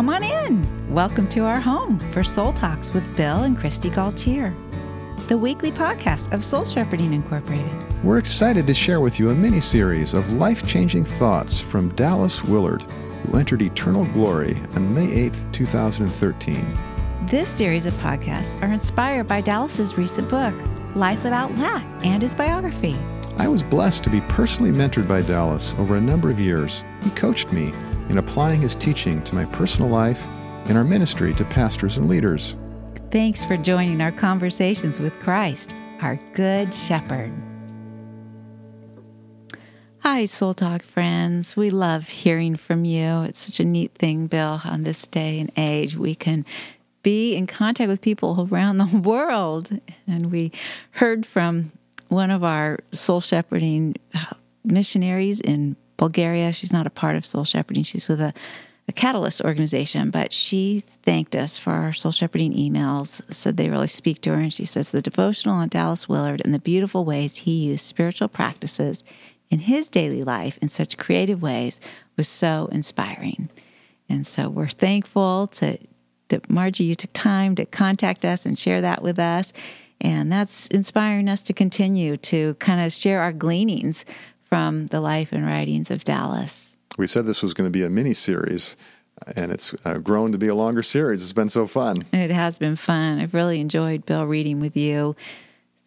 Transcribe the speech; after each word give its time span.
come 0.00 0.08
on 0.08 0.22
in. 0.22 0.94
Welcome 0.94 1.28
to 1.28 1.40
our 1.40 1.60
home 1.60 1.98
for 1.98 2.24
Soul 2.24 2.54
Talks 2.54 2.94
with 2.94 3.14
Bill 3.18 3.42
and 3.42 3.54
Kristi 3.54 3.92
Gaultiere, 3.92 4.54
the 5.28 5.36
weekly 5.36 5.70
podcast 5.70 6.32
of 6.32 6.42
Soul 6.42 6.64
Shepherding 6.64 7.12
Incorporated. 7.12 7.70
We're 8.02 8.16
excited 8.16 8.66
to 8.66 8.72
share 8.72 9.02
with 9.02 9.20
you 9.20 9.28
a 9.28 9.34
mini 9.34 9.60
series 9.60 10.14
of 10.14 10.32
life 10.32 10.66
changing 10.66 11.04
thoughts 11.04 11.60
from 11.60 11.94
Dallas 11.96 12.42
Willard, 12.42 12.80
who 12.80 13.36
entered 13.36 13.60
eternal 13.60 14.06
glory 14.06 14.62
on 14.74 14.94
May 14.94 15.28
8th, 15.28 15.52
2013. 15.52 16.64
This 17.26 17.50
series 17.50 17.84
of 17.84 17.92
podcasts 17.96 18.58
are 18.62 18.72
inspired 18.72 19.28
by 19.28 19.42
Dallas's 19.42 19.98
recent 19.98 20.30
book, 20.30 20.54
Life 20.96 21.22
Without 21.22 21.54
Lack, 21.58 21.84
and 22.02 22.22
his 22.22 22.34
biography. 22.34 22.96
I 23.36 23.48
was 23.48 23.62
blessed 23.62 24.02
to 24.04 24.10
be 24.10 24.22
personally 24.22 24.72
mentored 24.72 25.06
by 25.06 25.20
Dallas 25.20 25.74
over 25.76 25.96
a 25.96 26.00
number 26.00 26.30
of 26.30 26.40
years. 26.40 26.82
He 27.02 27.10
coached 27.10 27.52
me 27.52 27.74
in 28.10 28.18
applying 28.18 28.60
his 28.60 28.74
teaching 28.74 29.22
to 29.22 29.36
my 29.36 29.44
personal 29.46 29.88
life 29.88 30.26
and 30.66 30.76
our 30.76 30.82
ministry 30.82 31.32
to 31.34 31.44
pastors 31.44 31.96
and 31.96 32.08
leaders. 32.08 32.56
Thanks 33.12 33.44
for 33.44 33.56
joining 33.56 34.00
our 34.00 34.10
conversations 34.10 34.98
with 34.98 35.18
Christ, 35.20 35.74
our 36.02 36.16
Good 36.34 36.74
Shepherd. 36.74 37.32
Hi, 40.00 40.26
Soul 40.26 40.54
Talk 40.54 40.82
friends. 40.82 41.56
We 41.56 41.70
love 41.70 42.08
hearing 42.08 42.56
from 42.56 42.84
you. 42.84 43.22
It's 43.22 43.38
such 43.38 43.60
a 43.60 43.64
neat 43.64 43.92
thing, 43.94 44.26
Bill, 44.26 44.60
on 44.64 44.82
this 44.82 45.06
day 45.06 45.38
and 45.38 45.52
age. 45.56 45.96
We 45.96 46.16
can 46.16 46.44
be 47.02 47.36
in 47.36 47.46
contact 47.46 47.88
with 47.88 48.00
people 48.00 48.48
around 48.50 48.78
the 48.78 48.98
world. 49.04 49.70
And 50.08 50.32
we 50.32 50.50
heard 50.92 51.26
from 51.26 51.70
one 52.08 52.32
of 52.32 52.42
our 52.42 52.80
soul 52.92 53.20
shepherding 53.20 53.94
missionaries 54.64 55.40
in 55.40 55.76
Bulgaria. 56.00 56.50
She's 56.52 56.72
not 56.72 56.86
a 56.86 56.90
part 57.02 57.14
of 57.14 57.26
soul 57.26 57.44
shepherding, 57.44 57.84
she's 57.84 58.08
with 58.08 58.22
a, 58.22 58.32
a 58.88 58.92
catalyst 58.92 59.42
organization, 59.42 60.10
but 60.10 60.32
she 60.32 60.82
thanked 61.02 61.36
us 61.36 61.58
for 61.58 61.72
our 61.72 61.92
soul 61.92 62.10
shepherding 62.10 62.54
emails, 62.54 63.20
said 63.30 63.56
they 63.58 63.68
really 63.68 63.86
speak 63.86 64.22
to 64.22 64.30
her. 64.30 64.40
And 64.40 64.52
she 64.52 64.64
says 64.64 64.90
the 64.90 65.02
devotional 65.02 65.56
on 65.56 65.68
Dallas 65.68 66.08
Willard 66.08 66.40
and 66.42 66.54
the 66.54 66.58
beautiful 66.58 67.04
ways 67.04 67.36
he 67.36 67.66
used 67.66 67.84
spiritual 67.84 68.28
practices 68.28 69.04
in 69.50 69.58
his 69.58 69.88
daily 69.88 70.24
life 70.24 70.58
in 70.62 70.68
such 70.68 70.96
creative 70.96 71.42
ways 71.42 71.80
was 72.16 72.28
so 72.28 72.70
inspiring. 72.72 73.50
And 74.08 74.26
so 74.26 74.48
we're 74.48 74.68
thankful 74.68 75.48
to 75.48 75.78
that 76.28 76.48
Margie, 76.48 76.84
you 76.84 76.94
took 76.94 77.12
time 77.12 77.54
to 77.56 77.66
contact 77.66 78.24
us 78.24 78.46
and 78.46 78.58
share 78.58 78.80
that 78.80 79.02
with 79.02 79.18
us. 79.18 79.52
And 80.00 80.32
that's 80.32 80.66
inspiring 80.68 81.28
us 81.28 81.42
to 81.42 81.52
continue 81.52 82.16
to 82.16 82.54
kind 82.54 82.80
of 82.80 82.92
share 82.92 83.20
our 83.20 83.32
gleanings 83.32 84.06
from 84.50 84.86
the 84.88 85.00
life 85.00 85.32
and 85.32 85.46
writings 85.46 85.90
of 85.90 86.04
Dallas. 86.04 86.76
We 86.98 87.06
said 87.06 87.24
this 87.24 87.42
was 87.42 87.54
going 87.54 87.68
to 87.68 87.72
be 87.72 87.84
a 87.84 87.88
mini 87.88 88.12
series, 88.12 88.76
and 89.36 89.52
it's 89.52 89.74
uh, 89.86 89.98
grown 89.98 90.32
to 90.32 90.38
be 90.38 90.48
a 90.48 90.54
longer 90.54 90.82
series. 90.82 91.22
It's 91.22 91.32
been 91.32 91.48
so 91.48 91.66
fun. 91.66 92.04
It 92.12 92.30
has 92.30 92.58
been 92.58 92.76
fun. 92.76 93.20
I've 93.20 93.32
really 93.32 93.60
enjoyed 93.60 94.04
Bill 94.04 94.26
reading 94.26 94.60
with 94.60 94.76
you. 94.76 95.16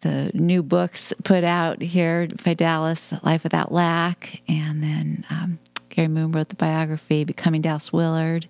The 0.00 0.30
new 0.34 0.62
books 0.62 1.12
put 1.22 1.44
out 1.44 1.80
here 1.80 2.26
by 2.44 2.54
Dallas, 2.54 3.12
Life 3.22 3.44
Without 3.44 3.70
Lack, 3.70 4.42
and 4.48 4.82
then 4.82 5.24
um, 5.30 5.58
Gary 5.90 6.08
Moon 6.08 6.32
wrote 6.32 6.48
the 6.48 6.56
biography, 6.56 7.24
Becoming 7.24 7.62
Dallas 7.62 7.92
Willard. 7.92 8.48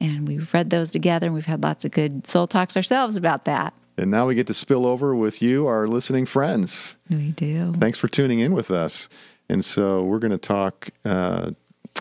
And 0.00 0.28
we've 0.28 0.52
read 0.54 0.70
those 0.70 0.90
together, 0.90 1.26
and 1.26 1.34
we've 1.34 1.46
had 1.46 1.62
lots 1.62 1.84
of 1.84 1.90
good 1.90 2.26
soul 2.26 2.46
talks 2.46 2.76
ourselves 2.76 3.16
about 3.16 3.46
that. 3.46 3.74
And 3.96 4.12
now 4.12 4.26
we 4.26 4.36
get 4.36 4.46
to 4.46 4.54
spill 4.54 4.86
over 4.86 5.14
with 5.14 5.42
you, 5.42 5.66
our 5.66 5.88
listening 5.88 6.24
friends. 6.24 6.96
We 7.10 7.32
do. 7.32 7.74
Thanks 7.78 7.98
for 7.98 8.06
tuning 8.06 8.38
in 8.38 8.52
with 8.52 8.70
us. 8.70 9.08
And 9.48 9.64
so 9.64 10.04
we're 10.04 10.18
going 10.18 10.32
to 10.32 10.38
talk 10.38 10.90
uh, 11.04 11.52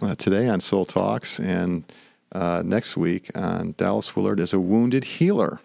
uh, 0.02 0.16
today 0.16 0.50
on 0.50 0.60
Soul 0.60 0.86
Talks 0.86 1.40
and 1.40 1.86
uh, 2.34 2.62
next 2.66 2.98
week 2.98 3.32
on 3.36 3.74
Dallas 3.78 4.16
Willard 4.16 4.40
as 4.40 4.54
a 4.54 4.60
wounded 4.60 5.06
healer. 5.06 5.62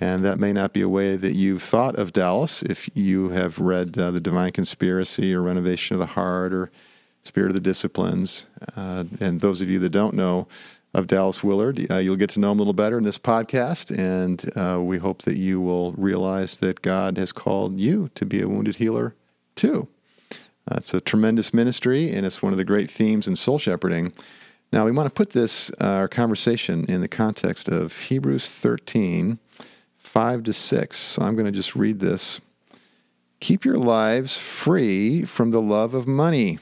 And 0.00 0.24
that 0.24 0.40
may 0.40 0.52
not 0.52 0.72
be 0.72 0.80
a 0.80 0.88
way 0.88 1.16
that 1.16 1.34
you've 1.34 1.62
thought 1.62 1.96
of 1.96 2.12
Dallas 2.12 2.62
if 2.62 2.88
you 2.96 3.28
have 3.28 3.58
read 3.58 3.96
uh, 3.96 4.10
The 4.10 4.20
Divine 4.20 4.50
Conspiracy 4.50 5.32
or 5.32 5.42
Renovation 5.42 5.94
of 5.94 6.00
the 6.00 6.06
Heart 6.06 6.52
or 6.52 6.70
Spirit 7.22 7.48
of 7.48 7.54
the 7.54 7.60
Disciplines. 7.60 8.48
Uh, 8.74 9.04
and 9.20 9.40
those 9.40 9.60
of 9.60 9.68
you 9.68 9.78
that 9.78 9.90
don't 9.90 10.14
know, 10.14 10.48
of 10.94 11.06
Dallas 11.06 11.42
Willard. 11.42 11.90
Uh, 11.90 11.96
you'll 11.96 12.16
get 12.16 12.28
to 12.28 12.38
know 12.38 12.52
him 12.52 12.58
a 12.58 12.60
little 12.60 12.74
better 12.74 12.98
in 12.98 13.04
this 13.04 13.16
podcast, 13.16 13.90
and 13.96 14.86
we 14.86 14.98
hope 14.98 15.22
that 15.22 15.38
you 15.38 15.58
will 15.58 15.92
realize 15.92 16.58
that 16.58 16.82
God 16.82 17.16
has 17.16 17.32
called 17.32 17.80
you 17.80 18.10
to 18.14 18.26
be 18.26 18.42
a 18.42 18.48
wounded 18.48 18.74
healer 18.76 19.14
too. 19.54 19.88
Uh, 20.70 20.76
it's 20.76 20.94
a 20.94 21.00
tremendous 21.00 21.52
ministry, 21.52 22.10
and 22.12 22.24
it's 22.24 22.42
one 22.42 22.52
of 22.52 22.58
the 22.58 22.64
great 22.64 22.90
themes 22.90 23.26
in 23.26 23.36
soul 23.36 23.58
shepherding. 23.58 24.12
Now, 24.72 24.84
we 24.84 24.92
want 24.92 25.06
to 25.06 25.14
put 25.14 25.30
this, 25.30 25.70
uh, 25.80 25.86
our 25.86 26.08
conversation, 26.08 26.84
in 26.88 27.00
the 27.00 27.08
context 27.08 27.68
of 27.68 27.96
Hebrews 27.96 28.50
13, 28.50 29.38
5 29.98 30.42
to 30.44 30.52
6. 30.52 30.96
So 30.96 31.22
I'm 31.22 31.34
going 31.34 31.46
to 31.46 31.52
just 31.52 31.74
read 31.74 32.00
this. 32.00 32.40
Keep 33.40 33.64
your 33.64 33.78
lives 33.78 34.38
free 34.38 35.24
from 35.24 35.50
the 35.50 35.60
love 35.60 35.94
of 35.94 36.06
money, 36.06 36.58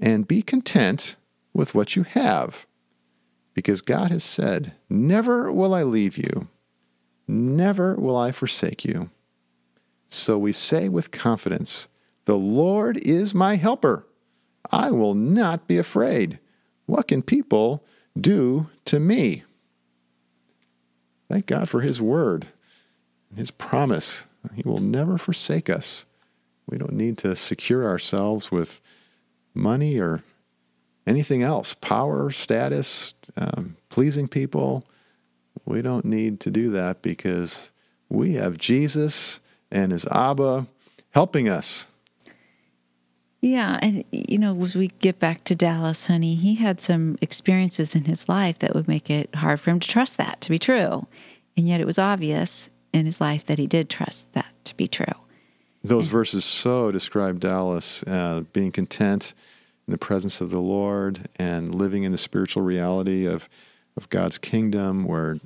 and 0.00 0.28
be 0.28 0.42
content 0.42 1.16
with 1.52 1.74
what 1.74 1.96
you 1.96 2.04
have 2.04 2.66
because 3.58 3.80
God 3.80 4.12
has 4.12 4.22
said, 4.22 4.70
Never 4.88 5.50
will 5.50 5.74
I 5.74 5.82
leave 5.82 6.16
you, 6.16 6.46
never 7.26 7.96
will 7.96 8.16
I 8.16 8.30
forsake 8.30 8.84
you. 8.84 9.10
So 10.06 10.38
we 10.38 10.52
say 10.52 10.88
with 10.88 11.10
confidence, 11.10 11.88
The 12.28 12.36
Lord 12.36 12.98
is 12.98 13.34
my 13.34 13.56
helper. 13.56 14.04
I 14.70 14.90
will 14.90 15.14
not 15.14 15.66
be 15.66 15.78
afraid. 15.78 16.38
What 16.84 17.08
can 17.08 17.22
people 17.22 17.82
do 18.20 18.68
to 18.84 19.00
me? 19.00 19.44
Thank 21.30 21.46
God 21.46 21.70
for 21.70 21.80
His 21.80 22.02
word, 22.02 22.48
and 23.30 23.38
His 23.38 23.50
promise. 23.50 24.26
He 24.54 24.60
will 24.62 24.78
never 24.78 25.16
forsake 25.16 25.70
us. 25.70 26.04
We 26.66 26.76
don't 26.76 26.92
need 26.92 27.16
to 27.16 27.34
secure 27.34 27.86
ourselves 27.86 28.52
with 28.52 28.82
money 29.54 29.98
or 29.98 30.22
anything 31.06 31.42
else 31.42 31.72
power, 31.72 32.30
status, 32.30 33.14
um, 33.38 33.78
pleasing 33.88 34.28
people. 34.28 34.84
We 35.64 35.80
don't 35.80 36.04
need 36.04 36.40
to 36.40 36.50
do 36.50 36.68
that 36.72 37.00
because 37.00 37.72
we 38.10 38.34
have 38.34 38.58
Jesus 38.58 39.40
and 39.70 39.92
his 39.92 40.04
Abba 40.08 40.66
helping 41.12 41.48
us. 41.48 41.86
Yeah, 43.40 43.78
and 43.80 44.04
you 44.10 44.38
know, 44.38 44.60
as 44.62 44.74
we 44.74 44.88
get 44.88 45.20
back 45.20 45.44
to 45.44 45.54
Dallas, 45.54 46.08
honey, 46.08 46.34
he 46.34 46.56
had 46.56 46.80
some 46.80 47.16
experiences 47.20 47.94
in 47.94 48.04
his 48.04 48.28
life 48.28 48.58
that 48.58 48.74
would 48.74 48.88
make 48.88 49.10
it 49.10 49.32
hard 49.34 49.60
for 49.60 49.70
him 49.70 49.78
to 49.78 49.88
trust 49.88 50.16
that 50.16 50.40
to 50.40 50.50
be 50.50 50.58
true. 50.58 51.06
And 51.56 51.68
yet 51.68 51.80
it 51.80 51.86
was 51.86 51.98
obvious 51.98 52.70
in 52.92 53.06
his 53.06 53.20
life 53.20 53.46
that 53.46 53.58
he 53.58 53.66
did 53.66 53.88
trust 53.88 54.32
that 54.32 54.52
to 54.64 54.76
be 54.76 54.88
true. 54.88 55.06
Those 55.84 56.06
and, 56.06 56.12
verses 56.12 56.44
so 56.44 56.90
describe 56.90 57.40
Dallas 57.40 58.02
uh, 58.04 58.42
being 58.52 58.72
content 58.72 59.34
in 59.86 59.92
the 59.92 59.98
presence 59.98 60.40
of 60.40 60.50
the 60.50 60.60
Lord 60.60 61.28
and 61.36 61.74
living 61.74 62.02
in 62.02 62.12
the 62.12 62.18
spiritual 62.18 62.62
reality 62.62 63.24
of, 63.26 63.48
of 63.96 64.08
God's 64.10 64.38
kingdom 64.38 65.04
where 65.04 65.38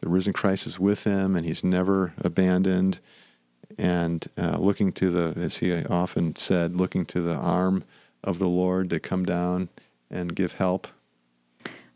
the 0.00 0.08
risen 0.08 0.32
Christ 0.32 0.66
is 0.66 0.78
with 0.78 1.04
him 1.04 1.34
and 1.34 1.44
he's 1.44 1.64
never 1.64 2.14
abandoned. 2.18 3.00
And 3.78 4.26
uh, 4.38 4.58
looking 4.58 4.92
to 4.92 5.10
the, 5.10 5.40
as 5.40 5.58
he 5.58 5.84
often 5.84 6.36
said, 6.36 6.76
looking 6.76 7.04
to 7.06 7.20
the 7.20 7.34
arm 7.34 7.84
of 8.22 8.38
the 8.38 8.48
Lord 8.48 8.90
to 8.90 9.00
come 9.00 9.24
down 9.24 9.68
and 10.10 10.34
give 10.34 10.54
help. 10.54 10.88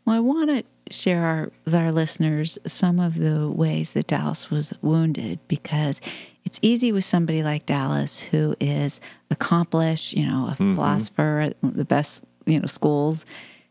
Well, 0.05 0.15
I 0.15 0.19
want 0.19 0.49
to 0.49 0.63
share 0.93 1.23
our, 1.23 1.51
with 1.65 1.75
our 1.75 1.91
listeners 1.91 2.57
some 2.65 2.99
of 2.99 3.15
the 3.15 3.49
ways 3.49 3.91
that 3.91 4.07
Dallas 4.07 4.49
was 4.49 4.73
wounded 4.81 5.39
because 5.47 6.01
it's 6.45 6.59
easy 6.61 6.91
with 6.91 7.03
somebody 7.03 7.43
like 7.43 7.65
Dallas 7.65 8.19
who 8.19 8.55
is 8.59 9.01
accomplished, 9.29 10.13
you 10.13 10.25
know, 10.25 10.47
a 10.47 10.51
mm-hmm. 10.51 10.75
philosopher 10.75 11.39
at 11.41 11.57
the 11.61 11.85
best, 11.85 12.23
you 12.45 12.59
know, 12.59 12.65
schools 12.65 13.25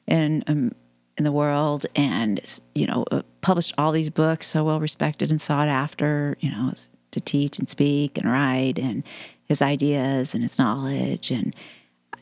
in 0.06 0.44
um, 0.46 0.72
in 1.16 1.24
the 1.24 1.32
world, 1.32 1.84
and 1.96 2.40
you 2.74 2.86
know, 2.86 3.04
uh, 3.10 3.22
published 3.40 3.74
all 3.76 3.90
these 3.90 4.08
books, 4.08 4.46
so 4.46 4.64
well 4.64 4.80
respected 4.80 5.30
and 5.30 5.40
sought 5.40 5.66
after, 5.66 6.36
you 6.38 6.50
know, 6.50 6.72
to 7.18 7.24
teach 7.24 7.58
and 7.58 7.68
speak 7.68 8.18
and 8.18 8.30
write, 8.30 8.78
and 8.78 9.02
his 9.44 9.62
ideas 9.62 10.34
and 10.34 10.42
his 10.42 10.58
knowledge, 10.58 11.30
and 11.30 11.54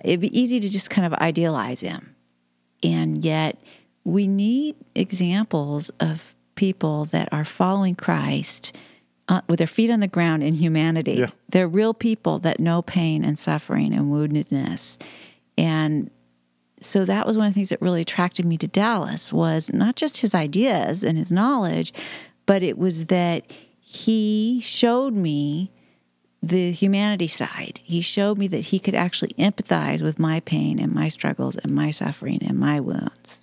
it'd 0.04 0.20
be 0.20 0.38
easy 0.38 0.60
to 0.60 0.70
just 0.70 0.90
kind 0.90 1.06
of 1.06 1.12
idealize 1.14 1.80
him, 1.80 2.14
and 2.82 3.24
yet 3.24 3.58
we 4.04 4.26
need 4.26 4.76
examples 4.94 5.90
of 6.00 6.34
people 6.54 7.04
that 7.06 7.28
are 7.32 7.44
following 7.44 7.94
Christ 7.94 8.76
uh, 9.28 9.40
with 9.48 9.58
their 9.58 9.66
feet 9.66 9.90
on 9.90 10.00
the 10.00 10.06
ground 10.06 10.42
in 10.42 10.54
humanity. 10.54 11.14
Yeah. 11.14 11.30
They're 11.48 11.68
real 11.68 11.94
people 11.94 12.38
that 12.40 12.60
know 12.60 12.82
pain 12.82 13.24
and 13.24 13.38
suffering 13.38 13.92
and 13.92 14.12
woundedness. 14.12 15.02
And 15.58 16.10
so 16.80 17.04
that 17.04 17.26
was 17.26 17.36
one 17.36 17.46
of 17.46 17.52
the 17.52 17.54
things 17.54 17.70
that 17.70 17.82
really 17.82 18.02
attracted 18.02 18.44
me 18.44 18.56
to 18.58 18.68
Dallas 18.68 19.32
was 19.32 19.72
not 19.72 19.96
just 19.96 20.18
his 20.18 20.34
ideas 20.34 21.02
and 21.02 21.18
his 21.18 21.32
knowledge, 21.32 21.92
but 22.46 22.62
it 22.62 22.78
was 22.78 23.06
that 23.06 23.50
he 23.96 24.60
showed 24.60 25.14
me 25.14 25.70
the 26.42 26.70
humanity 26.72 27.28
side. 27.28 27.80
He 27.82 28.00
showed 28.00 28.38
me 28.38 28.46
that 28.48 28.66
he 28.66 28.78
could 28.78 28.94
actually 28.94 29.32
empathize 29.38 30.02
with 30.02 30.18
my 30.18 30.40
pain 30.40 30.78
and 30.78 30.92
my 30.92 31.08
struggles 31.08 31.56
and 31.56 31.72
my 31.72 31.90
suffering 31.90 32.42
and 32.42 32.58
my 32.58 32.80
wounds. 32.80 33.42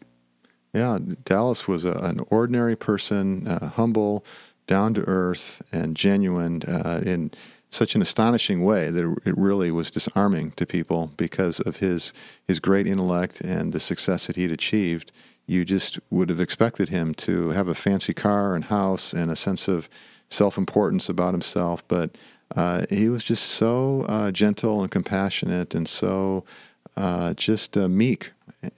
Yeah, 0.74 0.98
Dallas 1.26 1.68
was 1.68 1.86
a, 1.86 1.94
an 1.94 2.22
ordinary 2.30 2.76
person, 2.76 3.48
uh, 3.48 3.70
humble, 3.70 4.26
down 4.66 4.94
to 4.96 5.02
earth, 5.08 5.62
and 5.72 5.96
genuine 5.96 6.64
uh, 6.64 7.02
in 7.06 7.32
such 7.70 7.96
an 7.96 8.02
astonishing 8.02 8.64
way 8.64 8.90
that 8.90 9.18
it 9.26 9.38
really 9.38 9.72
was 9.72 9.92
disarming 9.92 10.52
to 10.52 10.66
people 10.66 11.12
because 11.18 11.60
of 11.60 11.78
his 11.78 12.14
his 12.48 12.60
great 12.60 12.88
intellect 12.88 13.42
and 13.42 13.74
the 13.74 13.80
success 13.80 14.28
that 14.28 14.36
he'd 14.36 14.52
achieved. 14.52 15.12
You 15.45 15.66
just 15.66 16.00
would 16.10 16.30
have 16.30 16.40
expected 16.40 16.90
him 16.90 17.13
to 17.16 17.50
have 17.50 17.68
a 17.68 17.74
fancy 17.74 18.13
car 18.13 18.56
and 18.56 18.66
house 18.66 19.13
and 19.13 19.30
a 19.30 19.36
sense 19.36 19.68
of 19.68 19.90
self 20.30 20.57
importance 20.57 21.10
about 21.10 21.34
himself, 21.34 21.86
but 21.88 22.18
uh, 22.56 22.86
he 22.90 23.10
was 23.10 23.24
just 23.24 23.45
so 23.45 24.06
uh, 24.07 24.31
gentle 24.31 24.81
and 24.81 24.92
compassionate 24.92 25.74
and 25.74 25.88
so 25.88 26.44
uh, 26.95 27.34
just 27.34 27.75
uh, 27.78 27.88
meek 27.88 28.31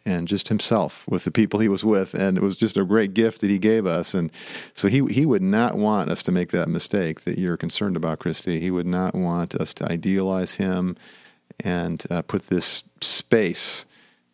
and 0.06 0.28
just 0.28 0.48
himself 0.48 1.06
with 1.08 1.26
the 1.26 1.32
people 1.32 1.60
he 1.60 1.68
was 1.68 1.84
with, 1.84 2.14
and 2.14 2.38
it 2.38 2.42
was 2.42 2.56
just 2.56 2.78
a 2.78 2.86
great 2.86 3.14
gift 3.14 3.42
that 3.42 3.50
he 3.50 3.60
gave 3.60 3.86
us. 3.86 4.14
And 4.14 4.32
so 4.74 4.88
he 4.88 5.06
he 5.08 5.26
would 5.26 5.42
not 5.42 5.76
want 5.76 6.10
us 6.10 6.24
to 6.24 6.32
make 6.32 6.52
that 6.52 6.70
mistake 6.70 7.22
that 7.22 7.38
you're 7.38 7.58
concerned 7.58 7.96
about, 7.96 8.20
Kristi. 8.20 8.60
He 8.62 8.72
would 8.72 8.88
not 8.88 9.14
want 9.14 9.56
us 9.56 9.74
to 9.76 9.92
idealize 9.92 10.56
him 10.56 10.98
and 11.64 12.04
uh, 12.10 12.22
put 12.24 12.48
this 12.48 12.84
space 13.02 13.86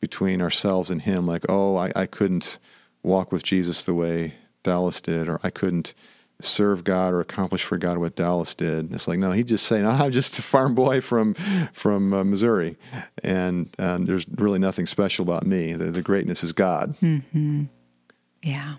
between 0.02 0.42
ourselves 0.42 0.90
and 0.90 1.04
him, 1.04 1.26
like, 1.26 1.46
oh, 1.48 1.78
I, 1.78 1.92
I 1.96 2.06
couldn't 2.08 2.60
walk 3.04 3.32
with 3.32 3.44
Jesus 3.44 3.84
the 3.84 3.94
way 3.94 4.34
Dallas 4.64 5.00
did, 5.00 5.30
or 5.30 5.40
I 5.44 5.50
couldn't 5.50 5.94
serve 6.42 6.84
God 6.84 7.14
or 7.14 7.20
accomplish 7.22 7.64
for 7.64 7.78
God 7.78 8.00
what 8.00 8.16
Dallas 8.16 8.54
did. 8.56 8.92
It's 8.94 9.08
like 9.08 9.20
no, 9.20 9.32
he 9.32 9.44
just 9.44 9.66
saying, 9.68 9.86
I'm 9.88 10.12
just 10.12 10.38
a 10.40 10.42
farm 10.42 10.76
boy 10.76 11.02
from 11.02 11.34
from 11.74 12.14
uh, 12.14 12.24
Missouri, 12.24 12.78
and 13.24 13.70
uh, 13.80 13.98
there's 14.02 14.26
really 14.36 14.60
nothing 14.60 14.86
special 14.86 15.24
about 15.24 15.46
me. 15.46 15.74
The, 15.74 15.86
the 15.86 16.02
greatness 16.02 16.44
is 16.44 16.52
God. 16.52 16.96
Mm-hmm. 16.98 17.66
Yeah, 18.44 18.76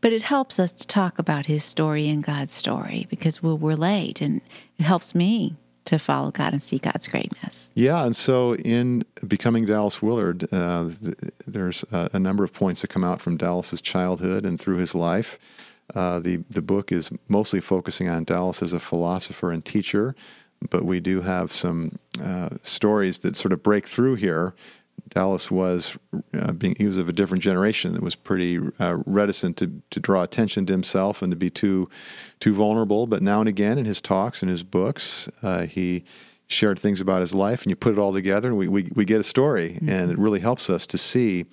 but 0.00 0.12
it 0.12 0.22
helps 0.22 0.58
us 0.58 0.72
to 0.72 0.86
talk 0.86 1.18
about 1.18 1.46
His 1.46 1.64
story 1.64 2.08
and 2.08 2.24
God's 2.24 2.54
story 2.54 3.06
because 3.10 3.42
we'll 3.42 3.58
relate, 3.58 4.20
and 4.20 4.40
it 4.78 4.84
helps 4.84 5.14
me 5.14 5.56
to 5.84 5.98
follow 5.98 6.30
God 6.30 6.52
and 6.52 6.62
see 6.62 6.78
God's 6.78 7.08
greatness. 7.08 7.72
Yeah, 7.74 8.04
and 8.04 8.14
so 8.14 8.54
in 8.56 9.04
becoming 9.26 9.66
Dallas 9.66 10.00
Willard, 10.00 10.52
uh, 10.52 10.90
there's 11.46 11.84
a, 11.92 12.10
a 12.14 12.18
number 12.18 12.44
of 12.44 12.52
points 12.52 12.82
that 12.82 12.88
come 12.88 13.04
out 13.04 13.20
from 13.20 13.36
Dallas's 13.36 13.80
childhood 13.80 14.44
and 14.44 14.60
through 14.60 14.78
his 14.78 14.94
life. 14.94 15.38
Uh, 15.94 16.20
the 16.20 16.38
the 16.48 16.62
book 16.62 16.92
is 16.92 17.10
mostly 17.28 17.60
focusing 17.60 18.08
on 18.08 18.24
Dallas 18.24 18.62
as 18.62 18.72
a 18.72 18.80
philosopher 18.80 19.50
and 19.50 19.64
teacher, 19.64 20.14
but 20.70 20.84
we 20.84 21.00
do 21.00 21.22
have 21.22 21.52
some 21.52 21.98
uh, 22.22 22.50
stories 22.62 23.18
that 23.20 23.36
sort 23.36 23.52
of 23.52 23.62
break 23.62 23.86
through 23.86 24.14
here. 24.14 24.54
Dallas 25.08 25.50
was 25.50 25.98
uh, 26.32 26.52
being 26.52 26.74
he 26.78 26.86
was 26.86 26.96
of 26.96 27.08
a 27.08 27.12
different 27.12 27.42
generation 27.42 27.92
that 27.94 28.02
was 28.02 28.14
pretty 28.14 28.58
uh, 28.80 28.96
reticent 29.04 29.56
to, 29.58 29.82
to 29.90 30.00
draw 30.00 30.22
attention 30.22 30.64
to 30.66 30.72
himself 30.72 31.20
and 31.20 31.30
to 31.30 31.36
be 31.36 31.50
too 31.50 31.88
too 32.40 32.54
vulnerable. 32.54 33.06
But 33.06 33.22
now 33.22 33.40
and 33.40 33.48
again 33.48 33.78
in 33.78 33.84
his 33.84 34.00
talks 34.00 34.42
and 34.42 34.50
his 34.50 34.62
books, 34.62 35.28
uh, 35.42 35.66
he 35.66 36.04
shared 36.46 36.78
things 36.78 37.00
about 37.00 37.20
his 37.20 37.34
life, 37.34 37.62
and 37.62 37.70
you 37.70 37.76
put 37.76 37.92
it 37.92 37.98
all 37.98 38.12
together, 38.12 38.48
and 38.48 38.56
we 38.56 38.68
we, 38.68 38.90
we 38.94 39.04
get 39.04 39.20
a 39.20 39.24
story, 39.24 39.74
mm-hmm. 39.74 39.88
and 39.88 40.10
it 40.10 40.18
really 40.18 40.40
helps 40.40 40.70
us 40.70 40.86
to 40.86 40.98
see 40.98 41.44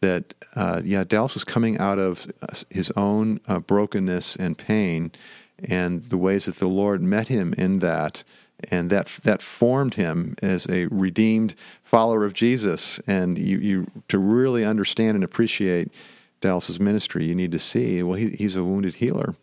that 0.00 0.34
uh, 0.56 0.80
yeah, 0.84 1.04
Dallas 1.04 1.34
was 1.34 1.44
coming 1.44 1.78
out 1.78 1.98
of 1.98 2.30
uh, 2.42 2.54
his 2.70 2.90
own 2.92 3.40
uh, 3.46 3.60
brokenness 3.60 4.36
and 4.36 4.56
pain, 4.56 5.12
and 5.68 6.04
the 6.08 6.16
ways 6.16 6.46
that 6.46 6.56
the 6.56 6.68
Lord 6.68 7.02
met 7.02 7.28
him 7.28 7.54
in 7.58 7.80
that, 7.80 8.24
and 8.70 8.90
that 8.90 9.06
that 9.24 9.42
formed 9.42 9.94
him 9.94 10.36
as 10.42 10.66
a 10.68 10.86
redeemed 10.86 11.54
follower 11.82 12.24
of 12.24 12.32
Jesus. 12.32 12.98
And 13.00 13.38
you, 13.38 13.58
you 13.58 13.86
to 14.08 14.18
really 14.18 14.64
understand 14.64 15.16
and 15.16 15.24
appreciate 15.24 15.92
Dallas's 16.40 16.80
ministry, 16.80 17.26
you 17.26 17.34
need 17.34 17.52
to 17.52 17.58
see 17.58 18.02
well, 18.02 18.16
he, 18.16 18.30
he's 18.30 18.56
a 18.56 18.64
wounded 18.64 18.96
healer, 18.96 19.34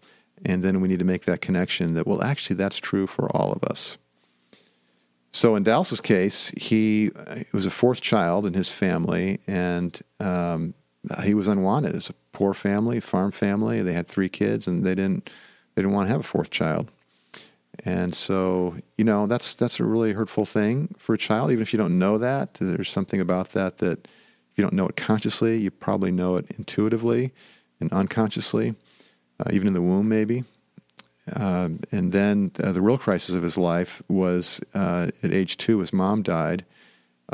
and 0.44 0.63
then 0.63 0.81
we 0.81 0.88
need 0.88 1.00
to 1.00 1.06
make 1.06 1.25
that 1.25 1.42
connection 1.42 1.94
that 1.94 2.07
well, 2.07 2.24
actually, 2.24 2.56
that's 2.56 2.77
true 2.77 3.07
for 3.07 3.30
all 3.36 3.51
of 3.51 3.63
us. 3.63 3.98
So 5.37 5.55
in 5.55 5.61
Dallas's 5.61 6.01
case, 6.01 6.51
he 6.57 7.11
was 7.53 7.67
a 7.67 7.69
fourth 7.69 8.01
child 8.01 8.47
in 8.47 8.55
his 8.55 8.69
family, 8.69 9.39
and 9.45 10.01
um, 10.19 10.73
he 11.23 11.35
was 11.35 11.45
unwanted. 11.45 11.93
It's 11.93 12.09
a 12.09 12.15
poor 12.31 12.55
family, 12.55 12.99
farm 12.99 13.31
family. 13.31 13.83
They 13.83 13.93
had 13.93 14.07
three 14.07 14.29
kids, 14.29 14.65
and 14.65 14.83
they 14.83 14.95
didn't 14.95 15.29
they 15.75 15.83
didn't 15.83 15.93
want 15.93 16.07
to 16.07 16.11
have 16.11 16.21
a 16.21 16.23
fourth 16.23 16.49
child. 16.49 16.89
And 17.85 18.15
so, 18.15 18.77
you 18.95 19.03
know, 19.03 19.27
that's 19.27 19.53
that's 19.53 19.79
a 19.79 19.83
really 19.83 20.13
hurtful 20.13 20.43
thing 20.43 20.95
for 20.97 21.13
a 21.13 21.19
child. 21.19 21.51
Even 21.51 21.61
if 21.61 21.71
you 21.71 21.77
don't 21.77 21.99
know 21.99 22.17
that, 22.17 22.55
there's 22.55 22.89
something 22.89 23.21
about 23.21 23.51
that 23.51 23.77
that 23.77 24.07
if 24.07 24.53
you 24.55 24.63
don't 24.63 24.73
know 24.73 24.87
it 24.87 24.95
consciously, 24.95 25.57
you 25.59 25.69
probably 25.69 26.11
know 26.11 26.37
it 26.37 26.47
intuitively 26.57 27.31
and 27.79 27.93
unconsciously, 27.93 28.73
uh, 29.39 29.51
even 29.53 29.67
in 29.67 29.75
the 29.75 29.83
womb, 29.83 30.09
maybe. 30.09 30.45
Um, 31.35 31.81
and 31.91 32.12
then 32.12 32.51
uh, 32.63 32.71
the 32.71 32.81
real 32.81 32.97
crisis 32.97 33.35
of 33.35 33.44
his 33.44 33.57
life 33.57 34.01
was 34.07 34.62
uh, 34.74 35.12
at 35.24 35.33
age 35.33 35.57
two, 35.57 35.79
his 35.79 35.91
mom 35.91 36.21
died 36.21 36.65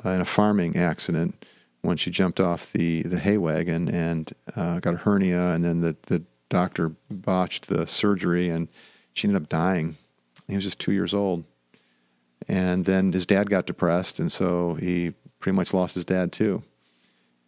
uh, 0.03 0.09
in 0.09 0.21
a 0.21 0.25
farming 0.25 0.75
accident 0.75 1.45
when 1.81 1.97
she 1.97 2.09
jumped 2.09 2.39
off 2.39 2.71
the, 2.71 3.03
the 3.03 3.19
hay 3.19 3.37
wagon 3.37 3.89
and 3.89 4.33
uh, 4.55 4.79
got 4.79 4.95
a 4.95 4.97
hernia. 4.97 5.51
And 5.51 5.63
then 5.63 5.81
the, 5.81 5.95
the 6.07 6.23
doctor 6.49 6.93
botched 7.11 7.67
the 7.67 7.85
surgery 7.85 8.49
and 8.49 8.67
she 9.13 9.27
ended 9.27 9.43
up 9.43 9.49
dying. 9.49 9.97
He 10.47 10.55
was 10.55 10.63
just 10.63 10.79
two 10.79 10.91
years 10.91 11.13
old. 11.13 11.43
And 12.47 12.85
then 12.85 13.13
his 13.13 13.25
dad 13.25 13.49
got 13.49 13.65
depressed, 13.65 14.19
and 14.19 14.29
so 14.29 14.73
he 14.73 15.13
pretty 15.39 15.55
much 15.55 15.73
lost 15.73 15.95
his 15.95 16.03
dad 16.03 16.33
too. 16.33 16.61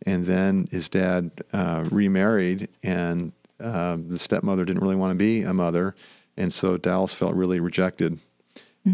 And 0.06 0.26
then 0.26 0.70
his 0.72 0.88
dad 0.88 1.32
uh, 1.52 1.86
remarried, 1.92 2.70
and 2.82 3.34
uh, 3.60 3.98
the 4.08 4.20
stepmother 4.20 4.64
didn't 4.64 4.82
really 4.82 4.96
want 4.96 5.12
to 5.12 5.18
be 5.18 5.42
a 5.42 5.54
mother 5.54 5.96
and 6.38 6.54
so 6.54 6.78
Dallas 6.78 7.14
felt 7.14 7.36
really 7.36 7.60
rejected. 7.60 8.20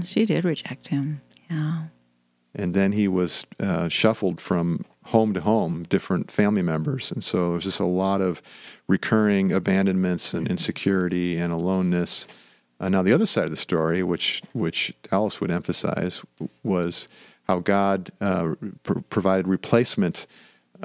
She 0.04 0.26
did 0.26 0.46
reject 0.46 0.88
him. 0.88 1.22
Yeah. 1.50 1.84
And 2.54 2.74
then 2.74 2.92
he 2.94 3.08
was 3.08 3.46
uh, 3.60 3.90
shuffled 3.90 4.42
from 4.42 4.86
home 5.06 5.34
to 5.34 5.42
home, 5.42 5.84
different 5.84 6.32
family 6.32 6.62
members. 6.62 7.12
And 7.12 7.24
so 7.24 7.38
there 7.38 7.50
was 7.52 7.64
just 7.64 7.80
a 7.80 7.86
lot 7.86 8.22
of 8.22 8.42
recurring 8.88 9.52
abandonments 9.52 10.34
and 10.34 10.48
insecurity 10.48 11.38
and 11.38 11.52
aloneness. 11.52 12.28
Uh, 12.80 12.90
now, 12.90 13.02
the 13.02 13.14
other 13.14 13.26
side 13.26 13.46
of 13.46 13.52
the 13.52 13.58
story, 13.58 14.04
which, 14.04 14.42
which 14.54 14.94
Dallas 15.04 15.40
would 15.40 15.52
emphasize, 15.52 16.24
was 16.64 17.08
how 17.44 17.60
God 17.60 18.12
uh, 18.20 18.56
pr- 18.84 19.00
provided 19.10 19.48
replacement 19.48 20.28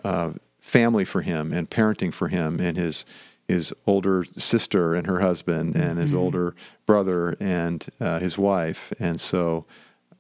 uh, 0.05 0.33
family 0.61 1.05
for 1.05 1.23
him 1.23 1.53
and 1.53 1.71
parenting 1.71 2.13
for 2.13 2.29
him 2.29 2.61
and 2.61 2.77
his 2.77 3.05
his 3.49 3.73
older 3.87 4.25
sister 4.37 4.95
and 4.95 5.07
her 5.07 5.21
husband, 5.21 5.77
and 5.77 5.99
his 5.99 6.11
mm-hmm. 6.11 6.21
older 6.21 6.55
brother 6.85 7.37
and 7.41 7.87
uh, 8.01 8.19
his 8.19 8.37
wife. 8.37 8.93
And 8.99 9.21
so 9.21 9.67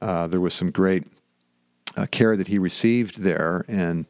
uh, 0.00 0.26
there 0.26 0.40
was 0.40 0.54
some 0.54 0.71
great 0.71 1.04
uh, 1.97 2.06
care 2.11 2.37
that 2.37 2.49
he 2.49 2.59
received 2.59 3.21
there. 3.21 3.64
And 3.68 4.06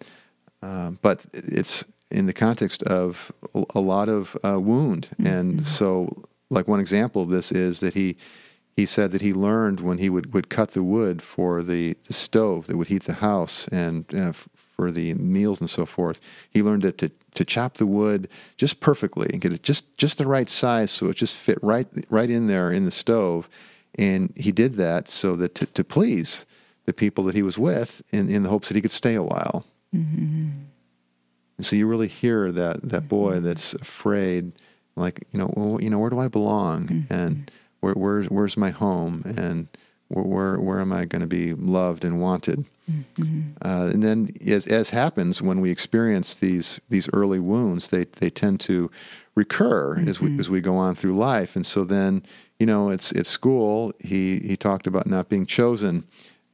um, 0.63 0.99
but 1.03 1.25
it's 1.33 1.85
in 2.11 2.27
the 2.27 2.33
context 2.33 2.83
of 2.85 3.33
a 3.75 3.81
lot 3.81 4.09
of 4.09 4.37
uh, 4.45 4.61
wound. 4.61 5.09
Mm-hmm. 5.15 5.27
And 5.27 5.67
so, 5.67 6.25
like 6.51 6.69
one 6.69 6.81
example 6.81 7.23
of 7.23 7.29
this 7.29 7.53
is 7.53 7.81
that 7.81 7.95
he 7.95 8.17
he 8.77 8.85
said 8.85 9.11
that 9.13 9.23
he 9.23 9.33
learned 9.33 9.81
when 9.81 9.99
he 9.99 10.11
would, 10.11 10.35
would 10.35 10.51
cut 10.51 10.73
the 10.73 10.83
wood 10.83 11.23
for 11.23 11.63
the, 11.63 11.97
the 12.07 12.13
stove 12.13 12.67
that 12.67 12.77
would 12.77 12.89
heat 12.89 13.05
the 13.05 13.15
house 13.15 13.67
and 13.69 14.05
uh, 14.15 14.35
for 14.77 14.91
the 14.91 15.15
meals 15.15 15.61
and 15.61 15.69
so 15.69 15.87
forth. 15.87 16.21
He 16.51 16.63
learned 16.63 16.85
it 16.85 16.99
to 16.99 17.11
to 17.35 17.45
chop 17.45 17.75
the 17.75 17.87
wood 17.87 18.29
just 18.57 18.81
perfectly 18.81 19.29
and 19.33 19.41
get 19.41 19.53
it 19.53 19.63
just 19.63 19.97
just 19.97 20.19
the 20.19 20.27
right 20.27 20.49
size 20.49 20.91
so 20.91 21.09
it 21.09 21.17
just 21.17 21.35
fit 21.35 21.59
right 21.63 21.87
right 22.09 22.31
in 22.31 22.47
there 22.47 22.71
in 22.71 22.85
the 22.85 22.91
stove. 22.91 23.49
And 23.99 24.33
he 24.37 24.53
did 24.53 24.75
that 24.75 25.09
so 25.09 25.37
that 25.37 25.55
to, 25.57 25.67
to 25.67 25.83
please 25.83 26.45
the 26.85 26.93
people 26.93 27.25
that 27.25 27.35
he 27.35 27.43
was 27.43 27.59
with 27.59 28.03
in, 28.13 28.29
in 28.29 28.43
the 28.43 28.49
hopes 28.51 28.69
that 28.69 28.75
he 28.75 28.83
could 28.83 28.91
stay 28.91 29.15
a 29.15 29.23
while. 29.23 29.65
Mm-hmm. 29.95 30.51
And 31.57 31.67
so 31.67 31.77
you 31.77 31.87
really 31.87 32.09
hear 32.09 32.53
that 32.53 32.83
that 32.83 33.09
boy 33.09 33.37
mm-hmm. 33.37 33.45
that's 33.47 33.75
afraid, 33.75 34.53
like 34.95 35.27
you 35.33 35.39
know, 35.39 35.53
well, 35.57 35.83
you 35.83 35.91
know, 35.91 35.99
where 35.99 36.11
do 36.11 36.19
I 36.19 36.29
belong, 36.29 36.87
mm-hmm. 36.87 37.13
and 37.13 37.51
where, 37.81 37.95
where's 37.95 38.29
where's 38.29 38.57
my 38.57 38.71
home, 38.71 39.23
and 39.39 39.69
where 40.09 40.25
where, 40.25 40.61
where 40.61 40.81
am 40.81 40.93
I 40.93 41.05
going 41.05 41.21
to 41.21 41.27
be 41.27 41.55
loved 41.55 42.05
and 42.05 42.21
wanted? 42.21 42.65
Mm-hmm. 42.91 43.41
Uh, 43.61 43.91
and 43.93 44.03
then, 44.03 44.29
as, 44.47 44.67
as 44.67 44.91
happens 44.91 45.43
when 45.43 45.61
we 45.61 45.71
experience 45.71 46.35
these 46.35 46.81
these 46.89 47.09
early 47.13 47.41
wounds, 47.41 47.91
they 47.91 48.05
they 48.05 48.31
tend 48.31 48.61
to 48.61 48.91
recur 49.35 49.97
mm-hmm. 49.97 50.09
as 50.09 50.21
we 50.21 50.39
as 50.39 50.49
we 50.49 50.61
go 50.61 50.77
on 50.77 50.95
through 50.95 51.17
life. 51.17 51.57
And 51.57 51.67
so 51.67 51.85
then, 51.85 52.23
you 52.59 52.67
know, 52.67 52.91
it's 52.91 53.13
at 53.13 53.27
school. 53.27 53.93
He 54.01 54.39
he 54.39 54.57
talked 54.57 54.87
about 54.87 55.07
not 55.07 55.29
being 55.29 55.47
chosen 55.47 56.05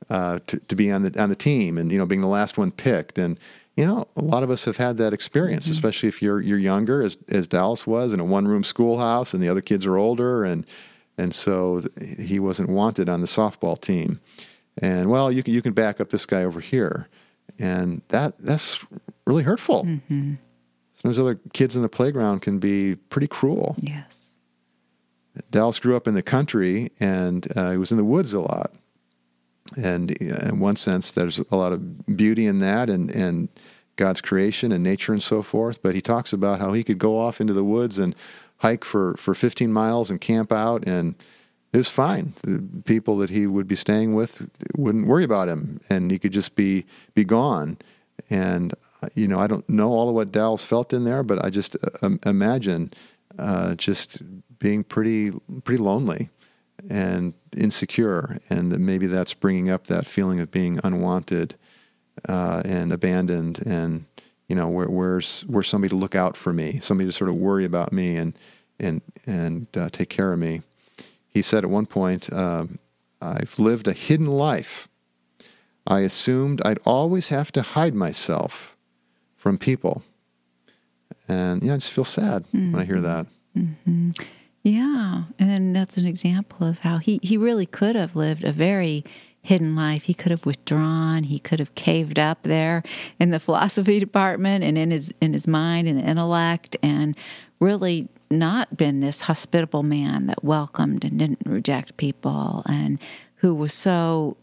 uh, 0.08 0.40
to 0.46 0.58
to 0.58 0.74
be 0.74 0.90
on 0.90 1.02
the 1.02 1.22
on 1.22 1.28
the 1.28 1.36
team, 1.36 1.76
and 1.76 1.92
you 1.92 1.98
know, 1.98 2.06
being 2.06 2.22
the 2.22 2.26
last 2.26 2.56
one 2.56 2.70
picked. 2.70 3.18
And 3.18 3.38
you 3.76 3.86
know, 3.86 4.06
a 4.16 4.22
lot 4.22 4.42
of 4.42 4.50
us 4.50 4.64
have 4.64 4.78
had 4.78 4.96
that 4.98 5.12
experience, 5.12 5.64
mm-hmm. 5.66 5.72
especially 5.72 6.08
if 6.08 6.22
you're 6.22 6.40
you're 6.40 6.58
younger, 6.58 7.02
as 7.02 7.18
as 7.28 7.46
Dallas 7.46 7.86
was 7.86 8.12
in 8.12 8.20
a 8.20 8.24
one 8.24 8.48
room 8.48 8.64
schoolhouse, 8.64 9.34
and 9.34 9.42
the 9.42 9.48
other 9.48 9.62
kids 9.62 9.84
are 9.84 9.98
older, 9.98 10.44
and 10.44 10.66
and 11.18 11.34
so 11.34 11.82
he 12.18 12.38
wasn't 12.38 12.68
wanted 12.68 13.08
on 13.08 13.20
the 13.20 13.26
softball 13.26 13.80
team 13.80 14.18
and 14.80 15.10
well, 15.10 15.30
you 15.30 15.42
can 15.42 15.52
you 15.52 15.62
can 15.62 15.72
back 15.72 16.00
up 16.00 16.10
this 16.10 16.24
guy 16.26 16.44
over 16.44 16.60
here, 16.60 17.08
and 17.58 18.02
that 18.08 18.38
that's 18.38 18.84
really 19.26 19.42
hurtful. 19.42 19.84
Mm-hmm. 19.84 20.34
Sometimes 20.94 21.18
other 21.18 21.40
kids 21.52 21.76
in 21.76 21.82
the 21.82 21.88
playground 21.88 22.40
can 22.40 22.58
be 22.58 22.94
pretty 22.94 23.26
cruel. 23.26 23.76
Yes. 23.80 24.36
Dallas 25.50 25.80
grew 25.80 25.96
up 25.96 26.06
in 26.06 26.14
the 26.14 26.22
country 26.22 26.90
and 27.00 27.48
uh, 27.56 27.70
he 27.70 27.76
was 27.78 27.90
in 27.90 27.96
the 27.96 28.04
woods 28.04 28.34
a 28.34 28.40
lot. 28.40 28.72
And 29.82 30.12
uh, 30.20 30.48
in 30.48 30.60
one 30.60 30.76
sense, 30.76 31.10
there's 31.10 31.38
a 31.38 31.56
lot 31.56 31.72
of 31.72 32.06
beauty 32.16 32.46
in 32.46 32.58
that 32.58 32.90
and, 32.90 33.10
and 33.10 33.48
God's 33.96 34.20
creation 34.20 34.70
and 34.70 34.84
nature 34.84 35.12
and 35.12 35.22
so 35.22 35.42
forth. 35.42 35.82
But 35.82 35.94
he 35.94 36.02
talks 36.02 36.32
about 36.32 36.60
how 36.60 36.74
he 36.74 36.84
could 36.84 36.98
go 36.98 37.18
off 37.18 37.40
into 37.40 37.54
the 37.54 37.64
woods 37.64 37.98
and 37.98 38.14
hike 38.62 38.84
for, 38.84 39.14
for 39.16 39.34
15 39.34 39.72
miles 39.72 40.08
and 40.08 40.20
camp 40.20 40.52
out, 40.52 40.86
and 40.86 41.16
it 41.72 41.76
was 41.76 41.88
fine. 41.88 42.34
The 42.42 42.62
people 42.84 43.16
that 43.18 43.30
he 43.30 43.46
would 43.46 43.66
be 43.66 43.76
staying 43.76 44.14
with 44.14 44.48
wouldn't 44.76 45.08
worry 45.08 45.24
about 45.24 45.48
him, 45.48 45.80
and 45.90 46.10
he 46.10 46.18
could 46.18 46.32
just 46.32 46.54
be 46.54 46.84
be 47.14 47.24
gone. 47.24 47.78
And 48.30 48.74
uh, 49.02 49.08
you 49.14 49.26
know, 49.26 49.40
I 49.40 49.46
don't 49.46 49.68
know 49.68 49.90
all 49.90 50.08
of 50.08 50.14
what 50.14 50.32
Dallas 50.32 50.64
felt 50.64 50.92
in 50.92 51.04
there, 51.04 51.22
but 51.22 51.44
I 51.44 51.50
just 51.50 51.76
uh, 52.02 52.10
imagine 52.24 52.92
uh, 53.38 53.74
just 53.74 54.22
being 54.58 54.84
pretty 54.84 55.32
pretty 55.64 55.82
lonely 55.82 56.28
and 56.88 57.34
insecure, 57.56 58.38
and 58.50 58.70
that 58.70 58.78
maybe 58.78 59.06
that's 59.06 59.34
bringing 59.34 59.70
up 59.70 59.86
that 59.86 60.06
feeling 60.06 60.40
of 60.40 60.50
being 60.50 60.78
unwanted 60.84 61.54
uh, 62.28 62.62
and 62.64 62.92
abandoned, 62.92 63.60
and 63.66 64.04
you 64.52 64.56
know, 64.56 64.68
where, 64.68 64.86
where's 64.86 65.46
where's 65.48 65.66
somebody 65.66 65.88
to 65.88 65.96
look 65.96 66.14
out 66.14 66.36
for 66.36 66.52
me, 66.52 66.78
somebody 66.80 67.08
to 67.08 67.12
sort 67.12 67.30
of 67.30 67.36
worry 67.36 67.64
about 67.64 67.90
me 67.90 68.18
and 68.18 68.34
and 68.78 69.00
and 69.26 69.66
uh, 69.74 69.88
take 69.88 70.10
care 70.10 70.30
of 70.30 70.38
me. 70.38 70.60
He 71.26 71.40
said 71.40 71.64
at 71.64 71.70
one 71.70 71.86
point, 71.86 72.30
uh, 72.30 72.66
"I've 73.22 73.58
lived 73.58 73.88
a 73.88 73.94
hidden 73.94 74.26
life. 74.26 74.88
I 75.86 76.00
assumed 76.00 76.60
I'd 76.66 76.80
always 76.84 77.28
have 77.28 77.50
to 77.52 77.62
hide 77.62 77.94
myself 77.94 78.76
from 79.38 79.56
people, 79.56 80.02
and 81.26 81.62
yeah, 81.62 81.72
I 81.72 81.76
just 81.76 81.90
feel 81.90 82.04
sad 82.04 82.44
mm-hmm. 82.48 82.72
when 82.72 82.82
I 82.82 82.84
hear 82.84 82.96
mm-hmm. 82.96 83.04
that." 83.04 83.26
Mm-hmm. 83.56 84.10
Yeah, 84.64 85.22
and 85.38 85.74
that's 85.74 85.96
an 85.96 86.04
example 86.04 86.66
of 86.66 86.80
how 86.80 86.98
he 86.98 87.20
he 87.22 87.38
really 87.38 87.64
could 87.64 87.96
have 87.96 88.14
lived 88.14 88.44
a 88.44 88.52
very 88.52 89.02
hidden 89.42 89.74
life. 89.74 90.04
He 90.04 90.14
could 90.14 90.30
have 90.30 90.46
withdrawn. 90.46 91.24
He 91.24 91.38
could 91.38 91.58
have 91.58 91.74
caved 91.74 92.18
up 92.18 92.44
there 92.44 92.82
in 93.18 93.30
the 93.30 93.40
philosophy 93.40 93.98
department 93.98 94.64
and 94.64 94.78
in 94.78 94.90
his 94.90 95.12
in 95.20 95.32
his 95.32 95.46
mind 95.46 95.88
and 95.88 95.98
the 95.98 96.04
intellect, 96.04 96.76
and 96.82 97.16
really 97.60 98.08
not 98.30 98.76
been 98.76 99.00
this 99.00 99.20
hospitable 99.22 99.82
man 99.82 100.26
that 100.26 100.42
welcomed 100.42 101.04
and 101.04 101.18
didn't 101.18 101.42
reject 101.44 101.96
people, 101.96 102.62
and 102.66 102.98
who 103.36 103.54
was 103.54 103.74
so 103.74 104.36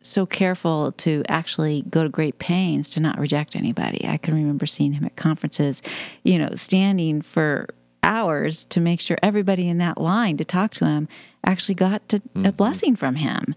so 0.00 0.24
careful 0.24 0.92
to 0.92 1.22
actually 1.28 1.82
go 1.90 2.02
to 2.02 2.08
great 2.08 2.38
pains 2.38 2.88
to 2.88 3.00
not 3.00 3.18
reject 3.18 3.54
anybody. 3.54 4.06
I 4.06 4.16
can 4.16 4.34
remember 4.34 4.64
seeing 4.64 4.92
him 4.94 5.04
at 5.04 5.16
conferences, 5.16 5.82
you 6.22 6.38
know, 6.38 6.50
standing 6.54 7.20
for 7.20 7.68
hours 8.02 8.64
to 8.66 8.80
make 8.80 9.00
sure 9.00 9.18
everybody 9.22 9.68
in 9.68 9.78
that 9.78 10.00
line 10.00 10.36
to 10.38 10.44
talk 10.44 10.70
to 10.70 10.86
him 10.86 11.08
actually 11.44 11.74
got 11.74 12.08
to, 12.08 12.20
mm-hmm. 12.20 12.46
a 12.46 12.52
blessing 12.52 12.96
from 12.96 13.16
him 13.16 13.54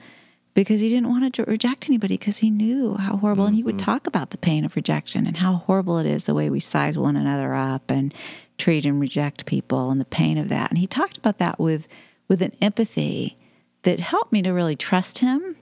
because 0.54 0.82
he 0.82 0.90
didn't 0.90 1.10
want 1.10 1.34
to 1.34 1.44
reject 1.46 1.88
anybody 1.90 2.18
because 2.18 2.38
he 2.38 2.50
knew 2.50 2.96
how 2.96 3.18
horrible 3.18 3.44
mm-hmm. 3.44 3.48
and 3.50 3.56
he 3.56 3.64
would 3.64 3.78
mm-hmm. 3.78 3.86
talk 3.86 4.08
about 4.08 4.32
the 4.32 4.38
pain 4.38 4.66
of 4.66 4.76
rejection 4.76 5.26
and 5.26 5.38
how 5.38 5.54
horrible 5.54 5.98
it 5.98 6.06
is 6.06 6.26
the 6.26 6.34
way 6.34 6.50
we 6.50 6.60
size 6.60 6.98
one 6.98 7.16
another 7.16 7.54
up 7.54 7.90
and 7.90 8.14
treat 8.58 8.86
and 8.86 9.00
reject 9.00 9.46
people 9.46 9.90
and 9.90 10.00
the 10.00 10.06
pain 10.06 10.38
of 10.38 10.50
that 10.50 10.70
and 10.70 10.78
he 10.78 10.88
talked 10.88 11.18
about 11.18 11.38
that 11.38 11.60
with 11.60 11.88
with 12.28 12.42
an 12.42 12.54
empathy 12.62 13.38
that 13.84 14.00
helped 14.00 14.32
me 14.32 14.42
to 14.42 14.52
really 14.52 14.76
trust 14.76 15.20
him 15.20 15.56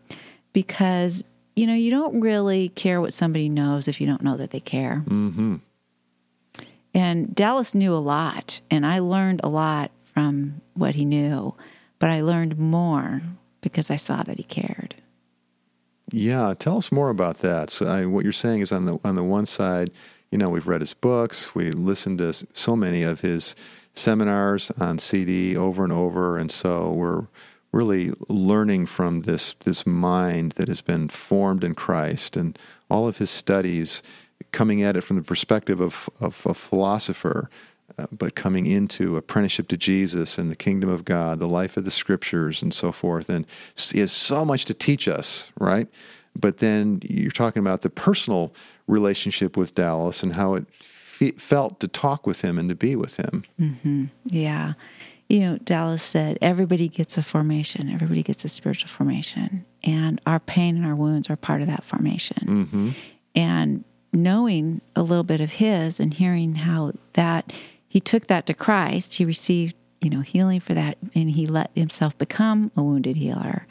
because 0.53 1.23
you 1.55 1.65
know 1.65 1.73
you 1.73 1.91
don't 1.91 2.19
really 2.19 2.69
care 2.69 2.99
what 2.99 3.13
somebody 3.13 3.47
knows 3.47 3.87
if 3.87 4.01
you 4.01 4.07
don't 4.07 4.21
know 4.21 4.37
that 4.37 4.49
they 4.51 4.59
care 4.59 5.03
mm-hmm. 5.05 5.55
and 6.93 7.33
dallas 7.35 7.73
knew 7.73 7.93
a 7.93 7.97
lot 7.97 8.59
and 8.69 8.85
i 8.85 8.99
learned 8.99 9.39
a 9.43 9.49
lot 9.49 9.91
from 10.03 10.59
what 10.73 10.95
he 10.95 11.05
knew 11.05 11.55
but 11.99 12.09
i 12.09 12.21
learned 12.21 12.57
more 12.59 13.21
because 13.61 13.91
I 13.91 13.95
saw 13.95 14.23
that 14.23 14.37
he 14.37 14.43
cared. 14.43 14.95
Yeah, 16.11 16.53
tell 16.57 16.77
us 16.77 16.91
more 16.91 17.09
about 17.09 17.37
that. 17.37 17.69
So, 17.69 17.87
I, 17.87 18.05
what 18.05 18.23
you're 18.23 18.31
saying 18.31 18.61
is 18.61 18.71
on 18.71 18.85
the 18.85 18.97
on 19.03 19.15
the 19.15 19.23
one 19.23 19.45
side, 19.45 19.91
you 20.31 20.37
know, 20.37 20.49
we've 20.49 20.67
read 20.67 20.81
his 20.81 20.93
books, 20.93 21.53
we 21.53 21.71
listened 21.71 22.19
to 22.19 22.33
so 22.33 22.75
many 22.75 23.03
of 23.03 23.21
his 23.21 23.55
seminars 23.93 24.71
on 24.79 24.99
CD 24.99 25.55
over 25.55 25.83
and 25.83 25.93
over, 25.93 26.37
and 26.37 26.51
so 26.51 26.91
we're 26.91 27.27
really 27.71 28.11
learning 28.27 28.87
from 28.87 29.21
this 29.21 29.53
this 29.65 29.85
mind 29.85 30.53
that 30.53 30.67
has 30.67 30.81
been 30.81 31.09
formed 31.09 31.63
in 31.63 31.75
Christ, 31.75 32.35
and 32.35 32.57
all 32.89 33.07
of 33.07 33.19
his 33.19 33.29
studies 33.29 34.01
coming 34.51 34.81
at 34.81 34.97
it 34.97 35.01
from 35.01 35.17
the 35.17 35.21
perspective 35.21 35.79
of, 35.79 36.09
of 36.19 36.45
a 36.45 36.53
philosopher 36.53 37.49
but 38.11 38.35
coming 38.35 38.65
into 38.65 39.17
apprenticeship 39.17 39.67
to 39.69 39.77
Jesus 39.77 40.37
and 40.37 40.51
the 40.51 40.55
kingdom 40.55 40.89
of 40.89 41.05
God, 41.05 41.39
the 41.39 41.47
life 41.47 41.77
of 41.77 41.85
the 41.85 41.91
scriptures, 41.91 42.61
and 42.61 42.73
so 42.73 42.91
forth. 42.91 43.29
And 43.29 43.45
he 43.75 43.99
has 43.99 44.11
so 44.11 44.45
much 44.45 44.65
to 44.65 44.73
teach 44.73 45.07
us, 45.07 45.51
right? 45.59 45.87
But 46.35 46.57
then 46.57 47.01
you're 47.03 47.31
talking 47.31 47.61
about 47.61 47.81
the 47.81 47.89
personal 47.89 48.53
relationship 48.87 49.57
with 49.57 49.75
Dallas 49.75 50.23
and 50.23 50.35
how 50.35 50.53
it 50.55 50.65
fe- 50.71 51.31
felt 51.31 51.79
to 51.79 51.87
talk 51.87 52.25
with 52.25 52.41
him 52.41 52.57
and 52.57 52.69
to 52.69 52.75
be 52.75 52.95
with 52.95 53.17
him. 53.17 53.43
Mm-hmm. 53.59 54.05
Yeah. 54.25 54.73
You 55.27 55.39
know, 55.41 55.57
Dallas 55.59 56.01
said, 56.01 56.39
everybody 56.41 56.87
gets 56.87 57.17
a 57.17 57.23
formation, 57.23 57.89
everybody 57.89 58.23
gets 58.23 58.45
a 58.45 58.49
spiritual 58.49 58.89
formation. 58.89 59.65
And 59.83 60.19
our 60.25 60.39
pain 60.39 60.75
and 60.75 60.85
our 60.85 60.95
wounds 60.95 61.29
are 61.29 61.35
part 61.35 61.61
of 61.61 61.67
that 61.67 61.83
formation. 61.83 62.37
Mm-hmm. 62.45 62.89
And 63.35 63.83
knowing 64.11 64.81
a 64.95 65.03
little 65.03 65.23
bit 65.23 65.39
of 65.39 65.51
his 65.51 65.99
and 65.99 66.13
hearing 66.13 66.55
how 66.55 66.93
that 67.13 67.53
he 67.89 67.99
took 67.99 68.27
that 68.27 68.45
to 68.45 68.53
Christ. 68.53 69.15
He 69.15 69.25
received, 69.25 69.75
you 69.99 70.09
know, 70.09 70.21
healing 70.21 70.59
for 70.59 70.73
that, 70.75 70.97
and 71.13 71.29
he 71.29 71.47
let 71.47 71.71
himself 71.75 72.17
become 72.17 72.71
a 72.77 72.83
wounded 72.83 73.17
healer. 73.17 73.67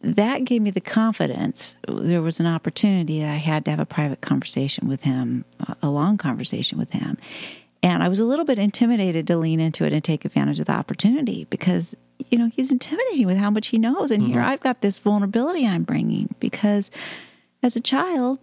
That 0.00 0.44
gave 0.44 0.62
me 0.62 0.70
the 0.70 0.80
confidence. 0.80 1.76
There 1.86 2.22
was 2.22 2.40
an 2.40 2.46
opportunity 2.46 3.20
that 3.20 3.28
I 3.28 3.36
had 3.36 3.64
to 3.66 3.70
have 3.70 3.78
a 3.78 3.86
private 3.86 4.20
conversation 4.20 4.88
with 4.88 5.02
him, 5.02 5.44
a 5.80 5.90
long 5.90 6.16
conversation 6.16 6.76
with 6.76 6.90
him. 6.90 7.18
And 7.84 8.02
I 8.02 8.08
was 8.08 8.18
a 8.18 8.24
little 8.24 8.44
bit 8.44 8.58
intimidated 8.58 9.26
to 9.28 9.36
lean 9.36 9.60
into 9.60 9.84
it 9.84 9.92
and 9.92 10.02
take 10.02 10.24
advantage 10.24 10.58
of 10.58 10.66
the 10.66 10.72
opportunity 10.72 11.44
because, 11.50 11.94
you 12.30 12.38
know, 12.38 12.50
he's 12.52 12.72
intimidating 12.72 13.26
with 13.26 13.36
how 13.36 13.50
much 13.50 13.68
he 13.68 13.78
knows. 13.78 14.10
And 14.10 14.22
mm-hmm. 14.22 14.32
here 14.32 14.40
I've 14.40 14.60
got 14.60 14.80
this 14.80 14.98
vulnerability 14.98 15.66
I'm 15.66 15.82
bringing 15.82 16.34
because 16.40 16.90
as 17.62 17.76
a 17.76 17.80
child, 17.80 18.38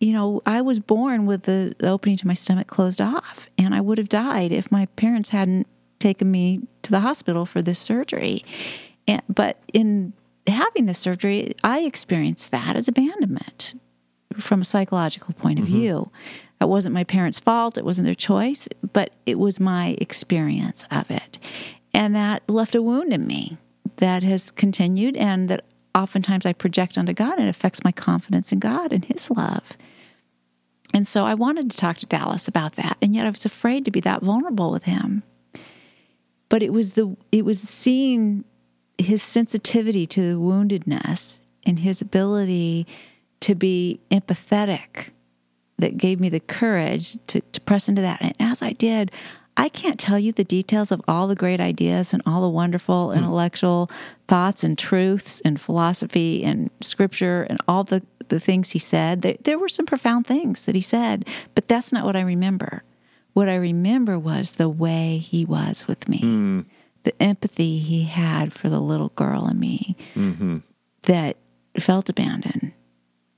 you 0.00 0.12
know, 0.12 0.42
I 0.44 0.60
was 0.60 0.78
born 0.78 1.26
with 1.26 1.44
the, 1.44 1.74
the 1.78 1.88
opening 1.88 2.16
to 2.18 2.26
my 2.26 2.34
stomach 2.34 2.66
closed 2.66 3.00
off, 3.00 3.48
and 3.56 3.74
I 3.74 3.80
would 3.80 3.98
have 3.98 4.08
died 4.08 4.52
if 4.52 4.70
my 4.70 4.86
parents 4.96 5.30
hadn't 5.30 5.66
taken 5.98 6.30
me 6.30 6.60
to 6.82 6.90
the 6.90 7.00
hospital 7.00 7.46
for 7.46 7.62
this 7.62 7.78
surgery. 7.78 8.44
And, 9.08 9.22
but 9.28 9.58
in 9.72 10.12
having 10.46 10.86
the 10.86 10.94
surgery, 10.94 11.54
I 11.64 11.80
experienced 11.80 12.50
that 12.50 12.76
as 12.76 12.88
abandonment 12.88 13.74
from 14.38 14.60
a 14.60 14.64
psychological 14.64 15.34
point 15.34 15.58
of 15.58 15.64
mm-hmm. 15.64 15.74
view. 15.74 16.12
It 16.60 16.68
wasn't 16.68 16.94
my 16.94 17.04
parents' 17.04 17.40
fault, 17.40 17.78
it 17.78 17.84
wasn't 17.84 18.06
their 18.06 18.14
choice, 18.14 18.68
but 18.92 19.10
it 19.24 19.38
was 19.38 19.60
my 19.60 19.96
experience 20.00 20.84
of 20.90 21.10
it. 21.10 21.38
And 21.94 22.14
that 22.14 22.42
left 22.48 22.74
a 22.74 22.82
wound 22.82 23.12
in 23.12 23.26
me 23.26 23.56
that 23.96 24.22
has 24.22 24.50
continued 24.50 25.16
and 25.16 25.48
that 25.48 25.64
oftentimes 25.96 26.46
I 26.46 26.52
project 26.52 26.98
onto 26.98 27.12
God 27.12 27.38
and 27.38 27.48
it 27.48 27.50
affects 27.50 27.82
my 27.82 27.90
confidence 27.90 28.52
in 28.52 28.60
God 28.60 28.92
and 28.92 29.04
His 29.04 29.30
love. 29.30 29.76
And 30.94 31.06
so 31.06 31.24
I 31.24 31.34
wanted 31.34 31.70
to 31.70 31.76
talk 31.76 31.96
to 31.98 32.06
Dallas 32.06 32.46
about 32.48 32.76
that, 32.76 32.96
and 33.02 33.14
yet 33.14 33.26
I 33.26 33.30
was 33.30 33.44
afraid 33.44 33.84
to 33.84 33.90
be 33.90 34.00
that 34.00 34.22
vulnerable 34.22 34.70
with 34.70 34.84
him. 34.84 35.22
But 36.48 36.62
it 36.62 36.72
was 36.72 36.94
the 36.94 37.16
it 37.32 37.44
was 37.44 37.60
seeing 37.60 38.44
his 38.98 39.22
sensitivity 39.22 40.06
to 40.06 40.32
the 40.32 40.38
woundedness 40.38 41.38
and 41.66 41.78
his 41.78 42.00
ability 42.00 42.86
to 43.40 43.54
be 43.54 44.00
empathetic 44.10 45.10
that 45.78 45.98
gave 45.98 46.18
me 46.20 46.28
the 46.28 46.40
courage 46.40 47.18
to, 47.26 47.40
to 47.40 47.60
press 47.60 47.88
into 47.88 48.00
that. 48.00 48.22
And 48.22 48.34
as 48.40 48.62
I 48.62 48.72
did, 48.72 49.10
I 49.56 49.68
can't 49.68 49.98
tell 49.98 50.18
you 50.18 50.32
the 50.32 50.44
details 50.44 50.92
of 50.92 51.00
all 51.08 51.26
the 51.26 51.34
great 51.34 51.60
ideas 51.60 52.12
and 52.12 52.22
all 52.26 52.42
the 52.42 52.48
wonderful 52.48 53.08
mm. 53.08 53.16
intellectual 53.16 53.90
thoughts 54.28 54.62
and 54.64 54.78
truths 54.78 55.40
and 55.44 55.60
philosophy 55.60 56.44
and 56.44 56.70
scripture 56.82 57.46
and 57.48 57.58
all 57.66 57.84
the, 57.84 58.02
the 58.28 58.40
things 58.40 58.70
he 58.70 58.78
said. 58.78 59.22
There, 59.22 59.36
there 59.44 59.58
were 59.58 59.68
some 59.68 59.86
profound 59.86 60.26
things 60.26 60.62
that 60.62 60.74
he 60.74 60.80
said, 60.80 61.26
but 61.54 61.68
that's 61.68 61.92
not 61.92 62.04
what 62.04 62.16
I 62.16 62.20
remember. 62.20 62.82
What 63.32 63.48
I 63.48 63.56
remember 63.56 64.18
was 64.18 64.52
the 64.52 64.68
way 64.68 65.18
he 65.18 65.44
was 65.44 65.86
with 65.86 66.08
me, 66.08 66.20
mm. 66.20 66.64
the 67.04 67.22
empathy 67.22 67.78
he 67.78 68.04
had 68.04 68.52
for 68.52 68.68
the 68.68 68.80
little 68.80 69.10
girl 69.10 69.48
in 69.48 69.58
me 69.58 69.96
mm-hmm. 70.14 70.58
that 71.02 71.36
felt 71.78 72.08
abandoned 72.08 72.72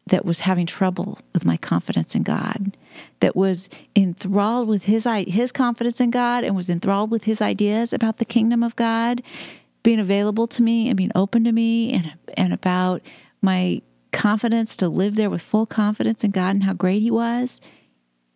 that 0.09 0.25
was 0.25 0.41
having 0.41 0.67
trouble 0.67 1.19
with 1.33 1.45
my 1.45 1.57
confidence 1.57 2.15
in 2.15 2.23
God, 2.23 2.77
that 3.21 3.37
was 3.37 3.69
enthralled 3.97 4.69
with 4.69 4.85
his 4.85 5.07
his 5.27 5.53
confidence 5.53 6.01
in 6.01 6.11
God 6.11 6.45
and 6.45 6.57
was 6.57 6.69
enthralled 6.69 7.11
with 7.11 7.25
his 7.25 7.41
ideas 7.41 7.93
about 7.93 8.19
the 8.19 8.25
kingdom 8.25 8.63
of 8.63 8.77
God 8.77 9.23
being 9.83 10.01
available 10.01 10.47
to 10.47 10.63
me 10.63 10.89
and 10.89 10.97
being 10.97 11.13
open 11.15 11.45
to 11.45 11.53
me 11.53 11.93
and 11.93 12.13
and 12.37 12.53
about 12.53 13.03
my 13.43 13.81
confidence 14.13 14.77
to 14.77 14.89
live 14.89 15.15
there 15.15 15.31
with 15.31 15.43
full 15.43 15.67
confidence 15.67 16.25
in 16.25 16.31
God 16.31 16.51
and 16.51 16.65
how 16.65 16.73
great 16.73 17.03
he 17.03 17.11
was. 17.11 17.61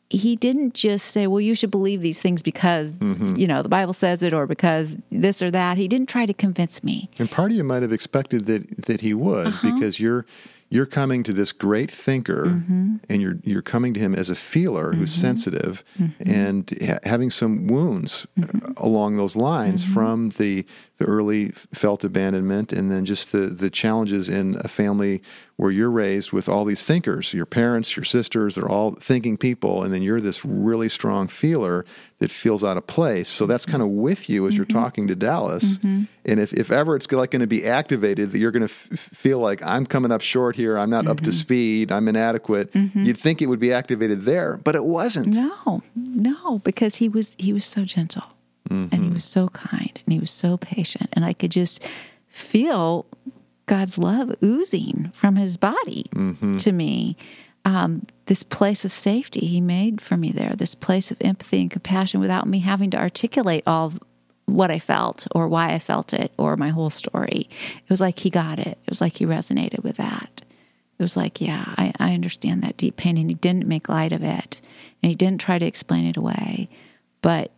he 0.09 0.37
didn't 0.37 0.75
just 0.75 1.07
say, 1.07 1.27
"Well, 1.27 1.41
you 1.41 1.55
should 1.55 1.71
believe 1.71 2.03
these 2.03 2.21
things 2.21 2.43
because 2.43 2.95
mm-hmm. 2.97 3.35
you 3.35 3.47
know 3.47 3.63
the 3.63 3.71
Bible 3.71 3.95
says 3.95 4.23
it, 4.23 4.35
or 4.35 4.47
because 4.47 4.99
this 5.11 5.41
or 5.41 5.51
that." 5.51 5.79
He 5.79 5.89
didn't 5.89 6.09
try 6.09 6.27
to 6.27 6.35
convince 6.35 6.85
me. 6.85 7.09
And 7.19 7.31
part 7.31 7.51
of 7.51 7.57
you 7.57 7.65
might 7.65 7.81
have 7.83 7.93
expected 7.93 8.45
that 8.47 8.85
that 8.87 9.01
he 9.01 9.15
would 9.15 9.47
uh-huh. 9.47 9.75
because 9.75 9.99
you're 9.99 10.27
you're 10.73 10.87
coming 10.87 11.23
to 11.23 11.35
this 11.35 11.53
great 11.53 11.91
thinker 11.91 12.47
mm-hmm. 12.47 12.97
and 13.09 13.21
you're 13.21 13.39
you're 13.45 13.63
coming 13.63 13.93
to 13.93 14.01
him 14.01 14.15
as 14.15 14.31
a 14.31 14.35
feeler 14.35 14.93
who's 14.93 15.13
mm-hmm. 15.13 15.21
sensitive 15.21 15.85
mm-hmm. 15.99 16.31
and 16.31 16.71
ha- 16.83 16.99
having 17.05 17.29
some 17.29 17.67
wounds 17.67 18.27
uh, 18.43 18.73
along 18.79 19.17
those 19.17 19.37
lines 19.37 19.85
from 19.85 20.31
the 20.31 20.65
the 20.97 21.05
early 21.05 21.51
felt 21.75 22.03
abandonment 22.05 22.73
and 22.73 22.91
then 22.91 23.05
just 23.05 23.33
the 23.33 23.49
the 23.49 23.69
challenges 23.69 24.29
in 24.31 24.57
a 24.65 24.69
family 24.69 25.21
where 25.57 25.71
you're 25.71 25.91
raised 25.91 26.33
with 26.33 26.49
all 26.49 26.65
these 26.65 26.85
thinkers 26.85 27.33
your 27.35 27.47
parents 27.47 27.97
your 27.97 28.05
sisters 28.05 28.55
they're 28.55 28.69
all 28.69 28.93
thinking 28.93 29.37
people 29.37 29.83
and 29.83 29.93
then 29.93 30.03
you're 30.03 30.21
this 30.21 30.45
really 30.45 30.89
strong 30.89 31.29
feeler 31.29 31.85
that 32.23 32.31
feels 32.31 32.63
out 32.63 32.77
of 32.77 32.87
place. 32.87 33.29
So 33.29 33.47
that's 33.47 33.67
kind 33.67 33.83
of 33.83 33.89
with 33.89 34.31
you 34.31 34.47
as 34.47 34.57
you're 34.57 34.65
mm-hmm. 34.65 34.79
talking 34.79 35.07
to 35.09 35.17
Dallas. 35.17 35.79
Mm-hmm. 35.79 36.05
And 36.25 36.41
if, 36.41 36.53
if 36.53 36.71
ever 36.71 36.95
it's 36.95 37.11
like 37.11 37.33
going 37.33 37.41
to 37.41 37.49
be 37.49 37.67
activated 37.67 38.31
that 38.31 38.39
you're 38.39 38.53
going 38.53 38.67
to 38.67 38.73
f- 38.73 38.99
feel 38.99 39.41
like 39.41 39.61
I'm 39.65 39.85
coming 39.85 40.13
up 40.13 40.21
short 40.21 40.55
here 40.55 40.79
I'm 40.79 40.89
not 40.89 41.09
up 41.09 41.19
to 41.19 41.31
mm-hmm. 41.31 41.33
speed 41.33 41.93
I'm 41.93 42.07
inadequate 42.07 42.71
you'd 42.75 43.19
think 43.19 43.43
it 43.43 43.47
would 43.47 43.59
be 43.59 43.73
activated 43.73 44.25
there 44.25 44.59
but 44.63 44.77
it 44.77 44.85
wasn't. 44.85 45.35
No, 45.35 45.83
no, 45.97 46.61
because 46.61 46.97
he 46.97 47.09
was 47.09 47.35
he 47.39 47.53
was 47.53 47.65
so 47.65 47.85
gentle. 47.85 48.25
And 48.71 48.95
he 48.95 49.11
was 49.11 49.25
so 49.25 49.49
kind 49.49 50.01
and 50.07 50.13
he 50.15 50.19
was 50.19 50.31
so 50.31 50.57
patient, 50.57 51.11
and 51.13 51.27
I 51.27 51.35
could 51.35 51.51
just 51.51 51.85
feel 52.29 53.05
God's 53.67 53.99
love 53.99 54.35
oozing 54.43 55.11
from 55.15 55.37
his 55.37 55.57
body 55.57 56.07
to 56.59 56.73
me. 56.73 57.17
Um, 57.65 58.07
this 58.27 58.43
place 58.43 58.85
of 58.85 58.93
safety 58.93 59.47
he 59.47 59.61
made 59.61 60.01
for 60.01 60.17
me 60.17 60.33
there, 60.33 60.55
this 60.57 60.75
place 60.75 61.13
of 61.13 61.19
empathy 61.21 61.61
and 61.61 61.71
compassion, 61.71 62.19
without 62.19 62.49
me 62.49 62.59
having 62.59 62.91
to 62.91 62.97
articulate 62.99 63.63
all 63.69 63.95
what 64.47 64.73
I 64.73 64.81
felt 64.81 65.29
or 65.33 65.47
why 65.47 65.71
I 65.71 65.79
felt 65.79 66.13
it 66.13 66.33
or 66.37 66.57
my 66.57 66.71
whole 66.71 66.91
story. 66.91 67.49
It 67.49 67.89
was 67.89 68.01
like 68.01 68.19
he 68.19 68.31
got 68.31 68.59
it. 68.59 68.79
It 68.85 68.91
was 68.91 69.01
like 69.01 69.15
he 69.19 69.27
resonated 69.27 69.85
with 69.85 69.97
that. 69.97 70.43
It 70.99 71.03
was 71.03 71.17
like, 71.17 71.41
yeah, 71.41 71.65
I, 71.79 71.93
I 71.99 72.15
understand 72.15 72.63
that 72.63 72.77
deep 72.77 72.97
pain, 72.97 73.17
and 73.17 73.31
he 73.31 73.35
didn't 73.35 73.67
make 73.67 73.89
light 73.89 74.13
of 74.13 74.23
it, 74.23 74.61
and 75.03 75.11
he 75.11 75.15
didn't 75.15 75.41
try 75.41 75.59
to 75.59 75.67
explain 75.67 76.05
it 76.05 76.17
away, 76.17 76.69
but 77.23 77.53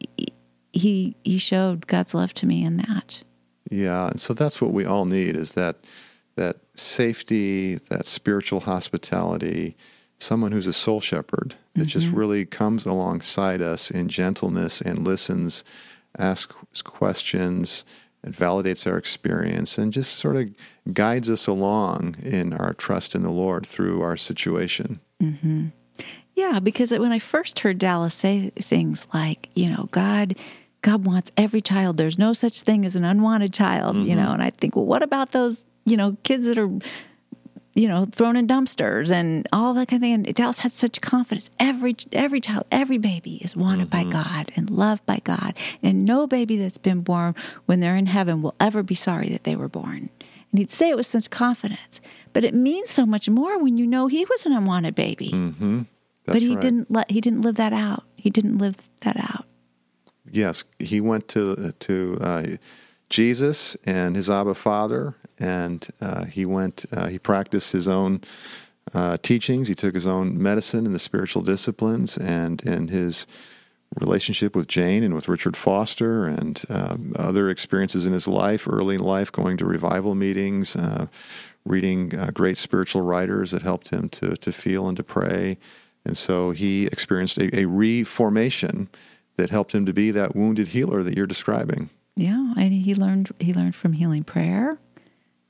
he 0.72 1.16
he 1.24 1.38
showed 1.38 1.86
God's 1.86 2.14
love 2.14 2.34
to 2.34 2.46
me 2.46 2.62
in 2.64 2.76
that. 2.76 3.22
Yeah, 3.70 4.08
and 4.08 4.20
so 4.20 4.34
that's 4.34 4.60
what 4.60 4.72
we 4.72 4.84
all 4.84 5.04
need 5.04 5.36
is 5.36 5.52
that 5.52 5.76
that 6.36 6.56
safety, 6.74 7.76
that 7.76 8.06
spiritual 8.06 8.60
hospitality, 8.60 9.76
someone 10.18 10.52
who's 10.52 10.66
a 10.66 10.72
soul 10.72 11.00
shepherd 11.00 11.54
that 11.74 11.86
just 11.86 12.08
mm-hmm. 12.08 12.16
really 12.16 12.44
comes 12.44 12.86
alongside 12.86 13.62
us 13.62 13.90
in 13.90 14.08
gentleness 14.08 14.80
and 14.80 15.04
listens, 15.06 15.64
asks 16.18 16.82
questions, 16.82 17.84
and 18.22 18.34
validates 18.34 18.86
our 18.86 18.96
experience 18.96 19.76
and 19.76 19.92
just 19.92 20.14
sort 20.14 20.36
of 20.36 20.48
guides 20.92 21.28
us 21.28 21.46
along 21.46 22.16
in 22.22 22.52
our 22.52 22.72
trust 22.72 23.14
in 23.14 23.22
the 23.22 23.30
Lord 23.30 23.66
through 23.66 24.02
our 24.02 24.16
situation. 24.16 25.00
Mm-hmm. 25.22 25.66
Yeah, 26.34 26.58
because 26.58 26.90
when 26.90 27.12
I 27.12 27.20
first 27.20 27.60
heard 27.60 27.78
Dallas 27.78 28.14
say 28.14 28.50
things 28.50 29.06
like, 29.14 29.50
you 29.54 29.70
know, 29.70 29.88
God 29.92 30.36
God 30.84 31.06
wants 31.06 31.32
every 31.38 31.62
child. 31.62 31.96
There's 31.96 32.18
no 32.18 32.34
such 32.34 32.60
thing 32.60 32.84
as 32.84 32.94
an 32.94 33.04
unwanted 33.04 33.54
child, 33.54 33.96
you 33.96 34.14
know, 34.14 34.32
and 34.32 34.42
I 34.42 34.50
think, 34.50 34.76
well, 34.76 34.84
what 34.84 35.02
about 35.02 35.32
those, 35.32 35.64
you 35.86 35.96
know, 35.96 36.18
kids 36.24 36.44
that 36.44 36.58
are 36.58 36.70
you 37.74 37.88
know, 37.88 38.04
thrown 38.04 38.36
in 38.36 38.46
dumpsters 38.46 39.10
and 39.10 39.48
all 39.52 39.74
that 39.74 39.88
kind 39.88 40.00
of 40.00 40.06
thing. 40.06 40.14
And 40.14 40.34
Dallas 40.34 40.60
had 40.60 40.70
such 40.70 41.00
confidence. 41.00 41.50
Every 41.58 41.96
every 42.12 42.40
child, 42.40 42.66
every 42.70 42.98
baby 42.98 43.38
is 43.42 43.56
wanted 43.56 43.90
by 43.90 44.04
God 44.04 44.50
and 44.54 44.70
loved 44.70 45.04
by 45.06 45.20
God. 45.24 45.58
And 45.82 46.04
no 46.04 46.26
baby 46.26 46.56
that's 46.56 46.78
been 46.78 47.00
born 47.00 47.34
when 47.66 47.80
they're 47.80 47.96
in 47.96 48.06
heaven 48.06 48.42
will 48.42 48.54
ever 48.60 48.82
be 48.82 48.94
sorry 48.94 49.28
that 49.30 49.42
they 49.42 49.56
were 49.56 49.68
born. 49.68 50.08
And 50.52 50.58
he'd 50.60 50.70
say 50.70 50.90
it 50.90 50.96
with 50.96 51.06
such 51.06 51.30
confidence. 51.30 52.00
But 52.32 52.44
it 52.44 52.54
means 52.54 52.90
so 52.90 53.06
much 53.06 53.28
more 53.28 53.58
when 53.58 53.76
you 53.76 53.88
know 53.88 54.06
he 54.06 54.24
was 54.26 54.46
an 54.46 54.52
unwanted 54.52 54.94
baby. 54.94 55.30
Mm-hmm. 55.30 55.82
But 56.26 56.42
he 56.42 56.50
right. 56.50 56.60
didn't 56.60 56.92
let 56.92 57.10
he 57.10 57.20
didn't 57.20 57.42
live 57.42 57.56
that 57.56 57.72
out. 57.72 58.04
He 58.14 58.30
didn't 58.30 58.58
live 58.58 58.76
that 59.00 59.16
out. 59.16 59.46
Yes, 60.34 60.64
he 60.80 61.00
went 61.00 61.28
to 61.28 61.72
to 61.78 62.18
uh, 62.20 62.46
Jesus 63.08 63.76
and 63.86 64.16
his 64.16 64.28
Abba 64.28 64.54
Father, 64.54 65.14
and 65.38 65.86
uh, 66.00 66.24
he 66.24 66.44
went. 66.44 66.84
Uh, 66.92 67.06
he 67.06 67.20
practiced 67.20 67.70
his 67.70 67.86
own 67.86 68.20
uh, 68.92 69.16
teachings. 69.22 69.68
He 69.68 69.76
took 69.76 69.94
his 69.94 70.08
own 70.08 70.42
medicine 70.42 70.86
and 70.86 70.94
the 70.94 70.98
spiritual 70.98 71.42
disciplines, 71.42 72.18
and 72.18 72.60
in 72.62 72.88
his 72.88 73.28
relationship 74.00 74.56
with 74.56 74.66
Jane 74.66 75.04
and 75.04 75.14
with 75.14 75.28
Richard 75.28 75.56
Foster, 75.56 76.26
and 76.26 76.60
um, 76.68 77.12
other 77.16 77.48
experiences 77.48 78.04
in 78.04 78.12
his 78.12 78.26
life, 78.26 78.66
early 78.66 78.96
in 78.96 79.02
life, 79.02 79.30
going 79.30 79.56
to 79.58 79.64
revival 79.64 80.16
meetings, 80.16 80.74
uh, 80.74 81.06
reading 81.64 82.08
great 82.34 82.58
spiritual 82.58 83.02
writers 83.02 83.52
that 83.52 83.62
helped 83.62 83.90
him 83.90 84.08
to 84.08 84.36
to 84.38 84.50
feel 84.50 84.88
and 84.88 84.96
to 84.96 85.04
pray, 85.04 85.58
and 86.04 86.18
so 86.18 86.50
he 86.50 86.86
experienced 86.86 87.38
a, 87.38 87.56
a 87.56 87.66
reformation 87.66 88.88
that 89.36 89.50
helped 89.50 89.72
him 89.74 89.84
to 89.86 89.92
be 89.92 90.10
that 90.12 90.34
wounded 90.36 90.68
healer 90.68 91.02
that 91.02 91.16
you're 91.16 91.26
describing. 91.26 91.90
Yeah, 92.16 92.54
and 92.56 92.72
he 92.72 92.94
learned 92.94 93.30
he 93.40 93.52
learned 93.52 93.74
from 93.74 93.92
healing 93.94 94.22
prayer, 94.22 94.78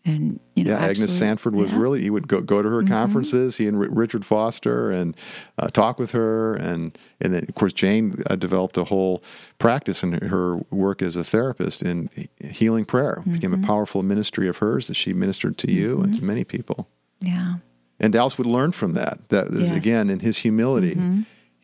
and 0.06 0.40
you 0.54 0.64
know, 0.64 0.70
Yeah, 0.72 0.78
Agnes 0.84 1.12
Sanford 1.12 1.54
was 1.54 1.68
yeah. 1.70 1.74
Mm-hmm. 1.74 1.82
really, 1.82 2.02
he 2.02 2.08
would 2.10 2.26
go, 2.28 2.40
go 2.40 2.62
to 2.62 2.68
her 2.70 2.82
conferences, 2.82 3.56
he 3.58 3.66
and 3.66 3.76
R- 3.76 3.88
Richard 3.90 4.24
Foster, 4.24 4.90
and 4.90 5.14
uh, 5.58 5.68
talk 5.68 5.98
with 5.98 6.12
her. 6.12 6.54
And, 6.54 6.96
and 7.20 7.34
then, 7.34 7.44
of 7.48 7.54
course, 7.54 7.72
Jane 7.74 8.22
uh, 8.30 8.36
developed 8.36 8.76
a 8.78 8.84
whole 8.84 9.22
practice 9.58 10.02
in 10.02 10.12
her 10.12 10.56
work 10.70 11.02
as 11.02 11.16
a 11.16 11.24
therapist 11.24 11.82
in 11.82 12.08
healing 12.40 12.84
prayer. 12.86 13.22
Became 13.26 13.52
Mm-hmm. 13.52 13.64
a 13.64 13.66
powerful 13.66 14.02
ministry 14.02 14.48
of 14.48 14.58
hers 14.58 14.86
that 14.86 14.94
she 14.94 15.12
ministered 15.12 15.58
to 15.58 15.70
you 15.72 16.00
and 16.00 16.14
to 16.14 16.24
many 16.24 16.44
people. 16.44 16.88
yeah. 17.20 17.56
And 18.00 18.12
Dallas 18.12 18.36
would 18.38 18.46
learn 18.46 18.72
from 18.72 18.94
that. 18.94 19.28
That 19.28 19.46
is, 19.48 19.54
Yes. 19.54 19.66
Mm-hmm. 19.68 19.76
again 19.76 20.10
in 20.10 20.18
his 20.20 20.38
humility. 20.38 20.98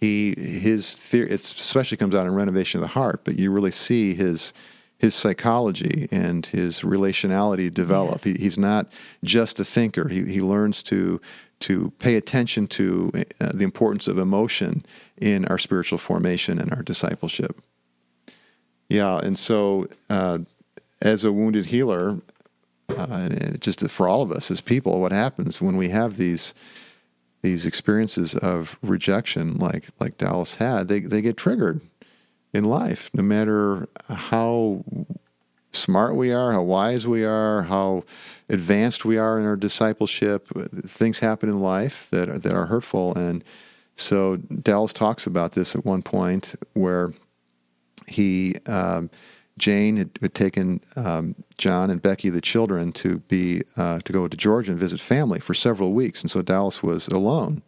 He 0.00 0.34
his 0.38 0.96
theory 0.96 1.30
it 1.30 1.40
especially 1.40 1.98
comes 1.98 2.14
out 2.14 2.26
in 2.26 2.34
renovation 2.34 2.78
of 2.78 2.82
the 2.82 2.94
heart, 2.94 3.20
but 3.24 3.38
you 3.38 3.50
really 3.50 3.70
see 3.70 4.14
his 4.14 4.52
his 4.98 5.14
psychology 5.14 6.08
and 6.10 6.44
his 6.46 6.80
relationality 6.80 7.72
develop. 7.72 8.24
Yes. 8.24 8.36
He, 8.36 8.42
he's 8.42 8.58
not 8.58 8.90
just 9.24 9.60
a 9.60 9.64
thinker. 9.64 10.08
He 10.08 10.24
he 10.24 10.40
learns 10.40 10.82
to 10.84 11.20
to 11.60 11.92
pay 11.98 12.16
attention 12.16 12.66
to 12.66 13.12
uh, 13.40 13.52
the 13.52 13.64
importance 13.64 14.08
of 14.08 14.18
emotion 14.18 14.84
in 15.18 15.44
our 15.46 15.58
spiritual 15.58 15.98
formation 15.98 16.58
and 16.58 16.72
our 16.72 16.82
discipleship. 16.82 17.60
Yeah, 18.88 19.18
and 19.18 19.38
so 19.38 19.86
uh, 20.08 20.38
as 21.00 21.24
a 21.24 21.32
wounded 21.32 21.66
healer, 21.66 22.20
uh, 22.90 23.06
and 23.10 23.60
just 23.60 23.88
for 23.88 24.08
all 24.08 24.22
of 24.22 24.32
us 24.32 24.50
as 24.50 24.60
people, 24.60 25.00
what 25.00 25.12
happens 25.12 25.60
when 25.60 25.76
we 25.76 25.90
have 25.90 26.16
these 26.16 26.54
these 27.42 27.66
experiences 27.66 28.34
of 28.34 28.78
rejection, 28.82 29.56
like 29.56 29.88
like 29.98 30.18
Dallas 30.18 30.56
had, 30.56 30.88
they 30.88 31.00
they 31.00 31.22
get 31.22 31.36
triggered 31.36 31.80
in 32.52 32.64
life, 32.64 33.10
no 33.14 33.22
matter 33.22 33.88
how 34.08 34.84
smart 35.72 36.16
we 36.16 36.32
are, 36.32 36.52
how 36.52 36.62
wise 36.62 37.06
we 37.06 37.24
are, 37.24 37.62
how 37.62 38.04
advanced 38.48 39.04
we 39.04 39.16
are 39.16 39.38
in 39.38 39.46
our 39.46 39.56
discipleship. 39.56 40.48
Things 40.86 41.20
happen 41.20 41.48
in 41.48 41.60
life 41.60 42.08
that 42.10 42.28
are, 42.28 42.38
that 42.38 42.52
are 42.52 42.66
hurtful, 42.66 43.14
and 43.14 43.44
so 43.96 44.36
Dallas 44.36 44.92
talks 44.92 45.26
about 45.26 45.52
this 45.52 45.74
at 45.74 45.84
one 45.84 46.02
point 46.02 46.54
where 46.72 47.12
he 48.06 48.56
um, 48.66 49.10
Jane 49.60 49.98
had, 49.98 50.18
had 50.22 50.34
taken 50.34 50.80
um, 50.96 51.36
John 51.58 51.90
and 51.90 52.00
Becky, 52.00 52.30
the 52.30 52.40
children, 52.40 52.92
to 52.92 53.18
be 53.18 53.62
uh, 53.76 54.00
to 54.00 54.12
go 54.12 54.26
to 54.26 54.36
Georgia 54.36 54.72
and 54.72 54.80
visit 54.80 55.00
family 55.00 55.38
for 55.38 55.52
several 55.52 55.92
weeks, 55.92 56.22
and 56.22 56.30
so 56.30 56.40
Dallas 56.40 56.82
was 56.82 57.06
alone, 57.08 57.62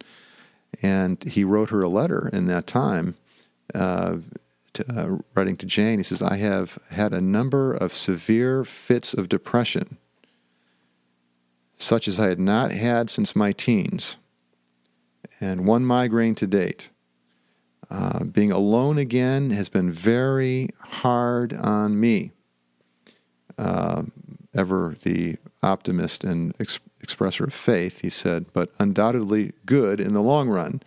and 0.81 1.23
he 1.23 1.43
wrote 1.43 1.69
her 1.69 1.81
a 1.81 1.87
letter 1.87 2.29
in 2.33 2.47
that 2.47 2.67
time. 2.67 3.15
Uh, 3.73 4.17
to, 4.73 4.83
uh, 4.89 5.17
writing 5.35 5.55
to 5.57 5.67
Jane, 5.67 5.99
he 5.99 6.03
says, 6.03 6.21
"I 6.21 6.37
have 6.37 6.79
had 6.89 7.13
a 7.13 7.21
number 7.21 7.71
of 7.71 7.93
severe 7.93 8.63
fits 8.63 9.13
of 9.13 9.29
depression, 9.29 9.97
such 11.77 12.07
as 12.07 12.19
I 12.19 12.27
had 12.27 12.39
not 12.39 12.71
had 12.71 13.11
since 13.11 13.35
my 13.35 13.51
teens, 13.51 14.17
and 15.39 15.67
one 15.67 15.85
migraine 15.85 16.33
to 16.35 16.47
date." 16.47 16.89
Uh, 17.93 18.23
being 18.23 18.51
alone 18.51 18.97
again 18.97 19.51
has 19.51 19.69
been 19.69 19.91
very 19.91 20.67
hard 20.79 21.53
on 21.53 21.99
me. 21.99 22.31
Uh, 23.55 24.01
ever 24.55 24.95
the 25.03 25.37
optimist 25.61 26.23
and 26.23 26.55
ex- 26.59 26.79
expresser 27.05 27.45
of 27.45 27.53
faith, 27.53 28.01
he 28.01 28.09
said, 28.09 28.47
but 28.51 28.71
undoubtedly 28.79 29.53
good 29.67 29.99
in 29.99 30.13
the 30.13 30.23
long 30.23 30.49
run. 30.49 30.81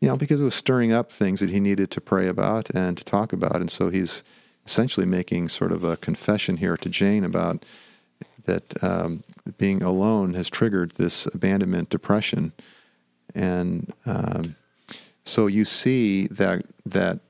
You 0.00 0.08
know, 0.08 0.16
because 0.16 0.40
it 0.40 0.44
was 0.44 0.56
stirring 0.56 0.92
up 0.92 1.12
things 1.12 1.38
that 1.38 1.50
he 1.50 1.60
needed 1.60 1.92
to 1.92 2.00
pray 2.00 2.26
about 2.26 2.70
and 2.70 2.98
to 2.98 3.04
talk 3.04 3.32
about. 3.32 3.56
And 3.56 3.70
so 3.70 3.88
he's 3.88 4.24
essentially 4.66 5.06
making 5.06 5.48
sort 5.48 5.70
of 5.70 5.84
a 5.84 5.96
confession 5.96 6.56
here 6.56 6.76
to 6.76 6.88
Jane 6.88 7.22
about 7.24 7.64
that 8.46 8.82
um, 8.82 9.22
being 9.58 9.80
alone 9.80 10.34
has 10.34 10.50
triggered 10.50 10.92
this 10.92 11.26
abandonment 11.26 11.88
depression. 11.88 12.52
And 13.32 13.92
um, 14.04 14.56
so 15.24 15.46
you 15.46 15.64
see 15.64 16.26
that 16.28 16.64
that 16.86 17.20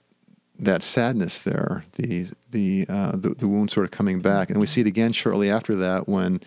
that 0.59 0.83
sadness 0.83 1.41
there, 1.41 1.85
the 1.95 2.29
the, 2.51 2.87
uh, 2.89 3.13
the 3.13 3.31
the 3.31 3.49
wound 3.49 3.71
sort 3.71 3.85
of 3.85 3.91
coming 3.91 4.21
back, 4.21 4.51
and 4.51 4.61
we 4.61 4.67
see 4.67 4.81
it 4.81 4.87
again 4.87 5.13
shortly 5.13 5.51
after 5.51 5.75
that 5.77 6.09
when 6.09 6.41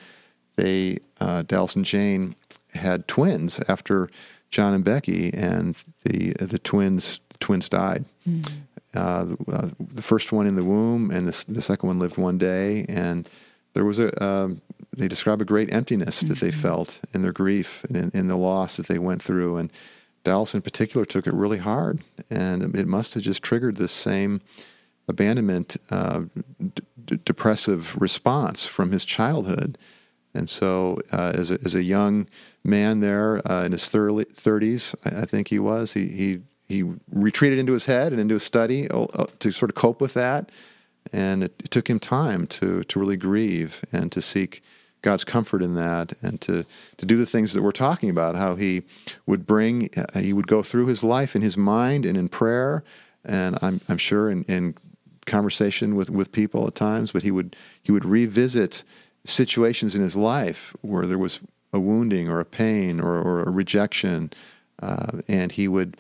they 0.56 0.98
uh, 1.20 1.44
Dallas 1.44 1.76
and 1.76 1.86
Jane 1.86 2.36
had 2.74 3.08
twins 3.08 3.60
after 3.68 4.10
John 4.52 4.74
and 4.74 4.84
Becky, 4.84 5.34
and 5.34 5.76
the 6.04 6.34
the 6.40 6.60
twins 6.60 7.20
the 7.30 7.38
twins 7.40 7.70
died. 7.70 8.06
Mm-hmm. 8.28 8.62
Uh, 8.94 9.36
uh, 9.52 9.70
the 9.80 10.02
first 10.02 10.32
one 10.32 10.48
in 10.48 10.56
the 10.56 10.64
womb, 10.64 11.12
and 11.12 11.28
the, 11.28 11.46
the 11.52 11.62
second 11.62 11.88
one 11.88 12.00
lived 12.00 12.18
one 12.18 12.38
day, 12.38 12.86
and 12.88 13.30
there 13.74 13.84
was 13.84 14.00
a 14.00 14.24
um, 14.24 14.62
they 14.96 15.10
describe 15.10 15.42
a 15.42 15.46
great 15.46 15.74
emptiness 15.74 16.22
that 16.22 16.36
mm-hmm. 16.36 16.46
they 16.46 16.52
felt 16.52 17.02
in 17.14 17.22
their 17.22 17.34
grief 17.34 17.84
and 17.90 17.98
in, 17.98 18.12
in, 18.14 18.28
the 18.30 18.38
loss 18.38 18.78
that 18.78 18.88
they 18.88 18.98
went 18.98 19.22
through, 19.22 19.58
and 19.58 19.72
Dallas 20.26 20.54
in 20.54 20.62
particular 20.62 21.06
took 21.06 21.26
it 21.26 21.34
really 21.34 21.60
hard, 21.60 22.02
and 22.30 22.76
it 22.76 22.88
must 22.88 23.14
have 23.14 23.24
just 23.24 23.42
triggered 23.42 23.78
this 23.78 23.94
same 23.94 24.42
abandonment, 25.08 25.78
uh, 25.90 26.24
d- 27.06 27.20
depressive 27.24 27.96
response 27.96 28.66
from 28.66 28.92
his 28.92 29.06
childhood. 29.06 29.78
And 30.34 30.50
so, 30.50 31.00
uh, 31.14 31.32
as, 31.36 31.52
a, 31.52 31.60
as 31.64 31.74
a 31.76 31.84
young 31.84 32.28
man 32.64 33.00
there 33.00 33.42
uh, 33.50 33.64
in 33.64 33.72
his 33.72 33.84
30s, 33.84 34.96
I 35.06 35.26
think 35.26 35.48
he 35.48 35.60
was, 35.60 35.94
he, 35.94 36.08
he 36.10 36.42
he 36.68 36.84
retreated 37.12 37.60
into 37.60 37.74
his 37.74 37.86
head 37.86 38.12
and 38.12 38.20
into 38.20 38.34
his 38.34 38.44
study 38.44 38.90
uh, 38.90 39.04
uh, 39.04 39.26
to 39.40 39.52
sort 39.52 39.70
of 39.70 39.76
cope 39.76 40.02
with 40.02 40.14
that. 40.16 40.50
And 41.14 41.44
it, 41.44 41.54
it, 41.64 41.72
took 41.72 41.88
him 41.90 42.00
time 42.00 42.48
to, 42.48 42.84
to 42.84 43.00
really 43.00 43.18
grieve 43.18 43.84
and 43.92 44.12
to 44.12 44.22
seek 44.22 44.64
God's 45.06 45.24
comfort 45.24 45.62
in 45.62 45.76
that 45.76 46.14
and 46.24 46.42
to, 46.42 46.66
to 46.98 47.06
do 47.06 47.16
the 47.16 47.28
things 47.28 47.54
that 47.54 47.62
we're 47.62 47.72
talking 47.72 48.10
about, 48.10 48.36
how 48.36 48.56
he 48.56 48.82
would 49.28 49.46
bring, 49.46 49.90
uh, 49.96 50.20
he 50.20 50.34
would 50.34 50.48
go 50.48 50.64
through 50.64 50.88
his 50.88 51.04
life 51.04 51.36
in 51.36 51.44
his 51.44 51.56
mind 51.56 52.08
and 52.08 52.18
in 52.18 52.28
prayer. 52.28 52.84
And 53.24 53.58
I'm, 53.62 53.82
I'm 53.88 54.00
sure 54.00 54.32
in, 54.32 54.44
in 54.46 54.76
conversation 55.28 55.96
with, 55.96 56.10
with 56.10 56.32
people 56.32 56.66
at 56.66 56.74
times, 56.74 57.12
but 57.12 57.22
he 57.22 57.30
would, 57.30 57.56
he 57.84 57.92
would 57.92 58.04
revisit 58.04 58.84
situations 59.24 59.94
in 59.94 60.02
his 60.02 60.16
life 60.16 60.76
where 60.82 61.06
there 61.06 61.20
was 61.20 61.40
a 61.72 61.80
wounding 61.80 62.28
or 62.28 62.40
a 62.40 62.46
pain 62.46 63.00
or, 63.00 63.22
or 63.22 63.44
a 63.44 63.52
rejection. 63.52 64.32
Uh, 64.82 65.22
and 65.28 65.52
he 65.52 65.68
would, 65.68 65.98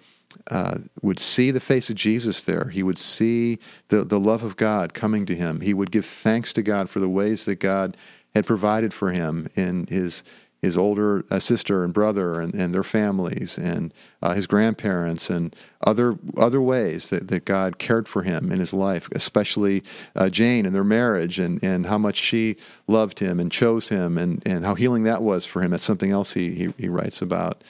uh, 0.50 0.80
would 1.04 1.20
see 1.20 1.52
the 1.52 1.60
face 1.60 1.91
of 1.91 1.96
Jesus 1.96 2.41
there. 2.41 2.70
He 2.70 2.82
would 2.82 2.98
see 2.98 3.60
the, 3.89 4.04
the 4.04 4.20
love 4.20 4.41
of 4.41 4.58
God 4.58 4.96
coming 4.96 5.28
to 5.28 5.36
him. 5.36 5.62
He 5.62 5.76
would 5.76 5.91
give 5.91 6.06
thanks 6.06 6.54
to 6.54 6.63
God 6.63 6.89
for 6.89 7.00
the 7.00 7.10
ways 7.10 7.46
that 7.46 7.60
God 7.60 7.96
had 8.36 8.45
provided 8.45 8.93
for 8.93 9.12
him 9.12 9.50
in 9.56 9.88
his 9.88 10.24
his 10.62 10.78
older 10.78 11.24
uh, 11.30 11.39
sister 11.39 11.84
and 11.84 11.93
brother 11.93 12.41
and, 12.41 12.54
and 12.56 12.74
their 12.74 12.84
families 12.84 13.58
and 13.58 13.93
uh, 14.24 14.34
his 14.34 14.48
grandparents 14.48 15.30
and 15.30 15.56
other 15.82 16.17
other 16.38 16.60
ways 16.60 17.10
that, 17.10 17.28
that 17.28 17.45
God 17.45 17.78
cared 17.78 18.08
for 18.08 18.24
him 18.24 18.52
in 18.52 18.60
his 18.60 18.74
life, 18.74 19.08
especially 19.13 19.84
uh, 20.15 20.30
Jane 20.30 20.65
and 20.65 20.74
their 20.74 20.84
marriage 20.84 21.39
and, 21.39 21.63
and 21.63 21.86
how 21.86 21.98
much 21.98 22.17
she 22.17 22.58
loved 22.88 23.19
him 23.19 23.39
and 23.39 23.52
chose 23.52 23.89
him 23.89 24.17
and, 24.17 24.41
and 24.45 24.65
how 24.65 24.76
healing 24.76 25.04
that 25.04 25.21
was 25.21 25.45
for 25.45 25.62
him. 25.62 25.71
That's 25.71 25.84
something 25.84 26.12
else 26.12 26.34
he, 26.34 26.56
he, 26.56 26.74
he 26.78 26.89
writes 26.89 27.21
about. 27.21 27.63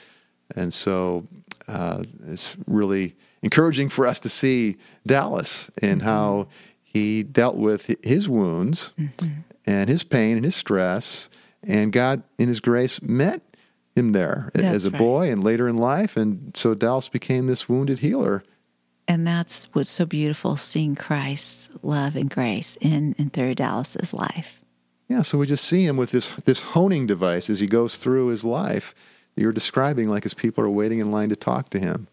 And 0.56 0.72
so 0.72 1.26
uh, 1.68 2.02
it's 2.26 2.56
really 2.66 3.14
encouraging 3.42 3.90
for 3.90 4.06
us 4.06 4.18
to 4.20 4.28
see 4.28 4.76
Dallas 5.06 5.70
and 5.82 6.00
mm-hmm. 6.00 6.08
how 6.08 6.48
he 6.82 7.22
dealt 7.22 7.56
with 7.56 7.94
his 8.02 8.28
wounds 8.28 8.92
mm-hmm. 8.98 9.40
And 9.66 9.88
his 9.88 10.02
pain 10.02 10.36
and 10.36 10.44
his 10.44 10.56
stress, 10.56 11.28
and 11.62 11.92
God, 11.92 12.22
in 12.38 12.48
His 12.48 12.60
grace, 12.60 13.02
met 13.02 13.42
him 13.94 14.12
there 14.12 14.50
that's 14.54 14.66
as 14.66 14.86
a 14.86 14.90
right. 14.90 14.98
boy 14.98 15.30
and 15.30 15.42
later 15.42 15.68
in 15.68 15.76
life, 15.76 16.16
and 16.16 16.54
so 16.54 16.74
Dallas 16.74 17.08
became 17.08 17.46
this 17.46 17.68
wounded 17.68 18.00
healer. 18.00 18.44
And 19.08 19.26
that's 19.26 19.64
what's 19.72 19.88
so 19.88 20.04
beautiful, 20.04 20.56
seeing 20.56 20.94
Christ's 20.94 21.70
love 21.82 22.16
and 22.16 22.28
grace 22.28 22.76
in 22.80 23.14
and 23.18 23.32
through 23.32 23.54
Dallas's 23.54 24.12
life. 24.12 24.60
Yeah, 25.08 25.22
so 25.22 25.38
we 25.38 25.46
just 25.46 25.64
see 25.64 25.86
him 25.86 25.96
with 25.96 26.10
this 26.10 26.32
this 26.44 26.60
honing 26.60 27.06
device 27.06 27.48
as 27.48 27.60
he 27.60 27.66
goes 27.66 27.96
through 27.96 28.26
his 28.28 28.44
life 28.44 28.94
you're 29.36 29.52
describing 29.52 30.08
like 30.08 30.26
as 30.26 30.34
people 30.34 30.64
are 30.64 30.70
waiting 30.70 30.98
in 30.98 31.10
line 31.10 31.28
to 31.28 31.36
talk 31.36 31.68
to 31.70 31.78
him, 31.78 32.08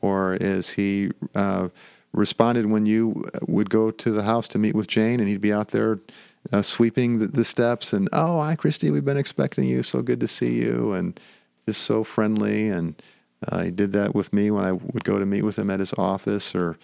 or 0.00 0.34
as 0.40 0.70
he 0.70 1.10
uh, 1.34 1.68
responded 2.12 2.66
when 2.66 2.86
you 2.86 3.24
would 3.48 3.70
go 3.70 3.90
to 3.90 4.10
the 4.10 4.22
house 4.22 4.46
to 4.48 4.58
meet 4.58 4.74
with 4.74 4.86
Jane, 4.86 5.18
and 5.18 5.28
he'd 5.28 5.40
be 5.40 5.52
out 5.52 5.68
there 5.68 5.98
uh, 6.52 6.62
sweeping 6.62 7.18
the, 7.18 7.26
the, 7.26 7.44
steps, 7.44 7.92
and 7.92 8.08
oh, 8.12 8.40
hi, 8.40 8.56
Kristi, 8.56 8.92
we've 8.92 9.04
been 9.04 9.16
expecting 9.16 9.64
you. 9.64 9.82
So 9.82 10.02
good 10.02 10.20
to 10.20 10.28
see 10.28 10.54
you, 10.54 10.92
and 10.92 11.18
just 11.66 11.82
so 11.82 12.02
friendly. 12.02 12.68
And 12.68 13.00
uh, 13.46 13.64
he 13.64 13.70
did 13.70 13.92
that 13.92 14.14
with 14.14 14.32
me 14.32 14.50
when 14.50 14.64
I 14.64 14.72
would 14.72 15.04
go 15.04 15.18
to 15.18 15.26
meet 15.26 15.42
with 15.42 15.58
him 15.58 15.70
at 15.70 15.80
his 15.80 15.92
office 15.94 16.54
or 16.54 16.78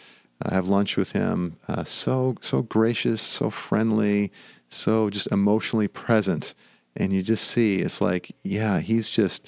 uh, 0.44 0.54
have 0.54 0.68
lunch 0.68 0.96
with 0.96 1.12
him. 1.12 1.56
Uh, 1.66 1.84
so 1.84 2.36
so 2.40 2.62
gracious, 2.62 3.20
so 3.20 3.50
friendly, 3.50 4.30
so 4.68 5.10
just 5.10 5.30
emotionally 5.32 5.88
present 5.88 6.54
and 6.98 7.12
you 7.12 7.22
just 7.22 7.44
see 7.44 7.76
it's 7.76 8.00
like, 8.00 8.34
yeah, 8.42 8.80
he's 8.80 9.08
just 9.08 9.46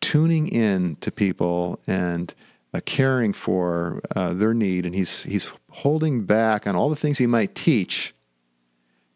tuning 0.00 0.46
in 0.46 0.96
to 0.96 1.10
people 1.10 1.80
and 1.86 2.34
uh, 2.74 2.80
caring 2.84 3.32
for 3.32 4.00
uh, 4.14 4.32
their 4.32 4.54
need, 4.54 4.86
and 4.86 4.94
he's 4.94 5.24
he's 5.24 5.50
holding 5.70 6.24
back 6.24 6.66
on 6.66 6.76
all 6.76 6.88
the 6.88 6.96
things 6.96 7.18
he 7.18 7.26
might 7.26 7.54
teach 7.54 8.14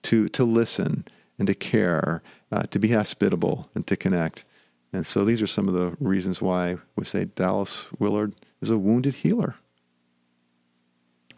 to 0.06 0.28
to 0.28 0.44
listen 0.44 1.04
and 1.38 1.46
to 1.48 1.54
care, 1.54 2.22
uh, 2.50 2.62
to 2.64 2.78
be 2.78 2.92
hospitable 2.92 3.68
and 3.74 3.86
to 3.86 3.96
connect. 3.96 4.44
And 4.92 5.06
so 5.06 5.24
these 5.24 5.42
are 5.42 5.46
some 5.46 5.68
of 5.68 5.74
the 5.74 5.96
reasons 6.00 6.40
why 6.40 6.76
we 6.94 7.04
say 7.04 7.26
Dallas 7.26 7.88
Willard 7.98 8.34
is 8.62 8.70
a 8.70 8.78
wounded 8.78 9.14
healer. 9.14 9.56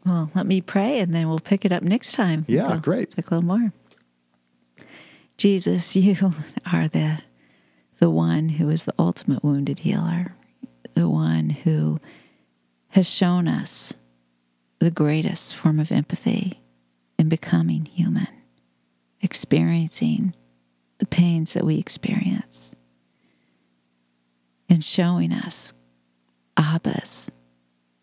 Well, 0.07 0.31
let 0.35 0.47
me 0.47 0.61
pray 0.61 1.01
and 1.01 1.15
then 1.15 1.29
we'll 1.29 1.41
pick 1.41 1.65
it 1.65 1.73
up 1.73 1.83
next 1.83 2.13
time. 2.13 2.45
Yeah, 2.47 2.69
we'll 2.69 2.81
great. 2.81 3.11
Talk 3.11 3.31
a 3.31 3.35
little 3.35 3.59
more. 3.59 3.73
Jesus, 5.37 5.97
you 5.97 6.33
are 6.73 6.89
the 6.89 7.23
the 7.99 8.11
one 8.11 8.49
who 8.49 8.69
is 8.69 8.85
the 8.85 8.95
ultimate 8.99 9.43
wounded 9.43 9.81
healer, 9.81 10.37
the 10.95 11.09
one 11.09 11.51
who 11.51 11.99
has 12.91 13.11
shown 13.11 13.49
us 13.49 13.93
the 14.79 14.91
greatest 14.91 15.57
form 15.57 15.81
of 15.81 15.91
empathy 15.91 16.61
in 17.19 17.29
becoming 17.29 17.87
human, 17.87 18.29
experiencing 19.21 20.35
the 20.99 21.07
pains 21.07 21.53
that 21.53 21.65
we 21.65 21.79
experience, 21.79 22.75
and 24.69 24.83
showing 24.85 25.33
us 25.33 25.73
Abba's 26.57 27.31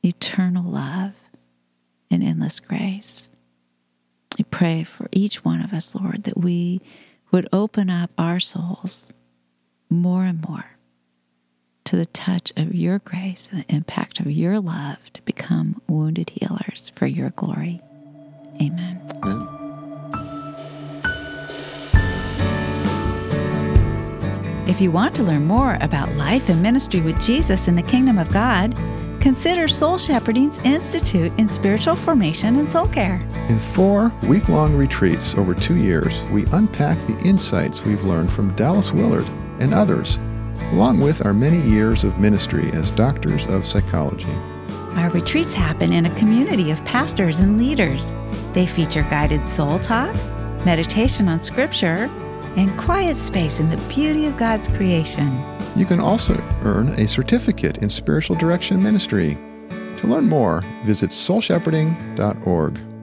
eternal 0.04 0.64
love 0.64 1.14
and 2.10 2.24
endless 2.24 2.60
grace. 2.60 3.30
We 4.38 4.46
pray 4.46 4.84
for 4.84 5.08
each 5.12 5.44
one 5.44 5.62
of 5.62 5.74
us, 5.74 5.96
Lord, 5.96 6.24
that 6.24 6.38
we 6.38 6.82
would 7.32 7.48
open 7.52 7.90
up 7.90 8.12
our 8.18 8.40
souls 8.40 9.12
more 9.90 10.24
and 10.24 10.42
more 10.48 10.66
to 11.86 11.96
the 11.96 12.06
touch 12.08 12.52
of 12.58 12.74
your 12.74 13.00
grace 13.00 13.50
and 13.52 13.62
the 13.64 13.76
impact 13.76 14.20
of 14.20 14.30
your 14.30 14.60
love 14.60 15.12
to 15.14 15.22
become 15.22 15.82
wounded 15.88 16.32
healers 16.32 16.92
for 16.96 17.06
your 17.06 17.30
glory. 17.32 17.80
Amen. 18.60 19.02
Amen. 19.24 19.55
If 24.76 24.82
you 24.82 24.92
want 24.92 25.16
to 25.16 25.24
learn 25.24 25.46
more 25.46 25.78
about 25.80 26.12
life 26.16 26.50
and 26.50 26.62
ministry 26.62 27.00
with 27.00 27.18
Jesus 27.22 27.70
in 27.70 27.78
the 27.78 27.82
kingdom 27.82 28.18
of 28.18 28.30
God, 28.30 28.76
Consider 29.22 29.70
Soul 29.70 29.98
Shepherding's 29.98 30.58
Institute 30.66 31.32
in 31.38 31.48
Spiritual 31.48 31.96
Formation 31.96 32.58
and 32.58 32.68
Soul 32.68 32.90
Care. 32.90 33.26
In 33.48 33.58
four 33.58 34.12
week 34.24 34.50
long 34.50 34.76
retreats 34.76 35.34
over 35.36 35.56
two 35.56 35.78
years, 35.78 36.22
we 36.26 36.46
unpack 36.48 36.98
the 37.08 37.18
insights 37.20 37.86
we've 37.86 38.04
learned 38.04 38.34
from 38.34 38.54
Dallas 38.58 38.92
Willard 38.92 39.26
and 39.62 39.74
others, 39.74 40.18
along 40.74 41.00
with 41.00 41.26
our 41.26 41.34
many 41.34 41.62
years 41.62 42.04
of 42.04 42.20
ministry 42.20 42.70
as 42.74 42.92
doctors 42.92 43.48
of 43.48 43.66
psychology. 43.66 44.34
Our 44.98 45.10
retreats 45.10 45.54
happen 45.54 45.94
in 45.94 46.06
a 46.06 46.16
community 46.16 46.70
of 46.70 46.84
pastors 46.84 47.40
and 47.40 47.58
leaders. 47.58 48.14
They 48.52 48.66
feature 48.66 49.04
guided 49.04 49.46
soul 49.46 49.80
talk, 49.80 50.14
meditation 50.66 51.30
on 51.30 51.40
scripture, 51.40 52.10
and 52.58 52.78
quiet 52.80 53.18
space 53.18 53.60
in 53.60 53.70
the 53.70 53.78
beauty 53.90 54.26
of 54.26 54.38
God's 54.38 54.68
creation. 54.68 55.30
You 55.76 55.86
can 55.86 56.00
also 56.00 56.42
earn 56.64 56.90
a 56.90 57.08
certificate 57.08 57.78
in 57.80 57.90
spiritual 57.90 58.36
direction 58.36 58.82
ministry. 58.82 59.38
To 59.98 60.08
learn 60.08 60.28
more, 60.30 60.62
visit 60.84 61.10
soulshepherding.org. 61.10 62.95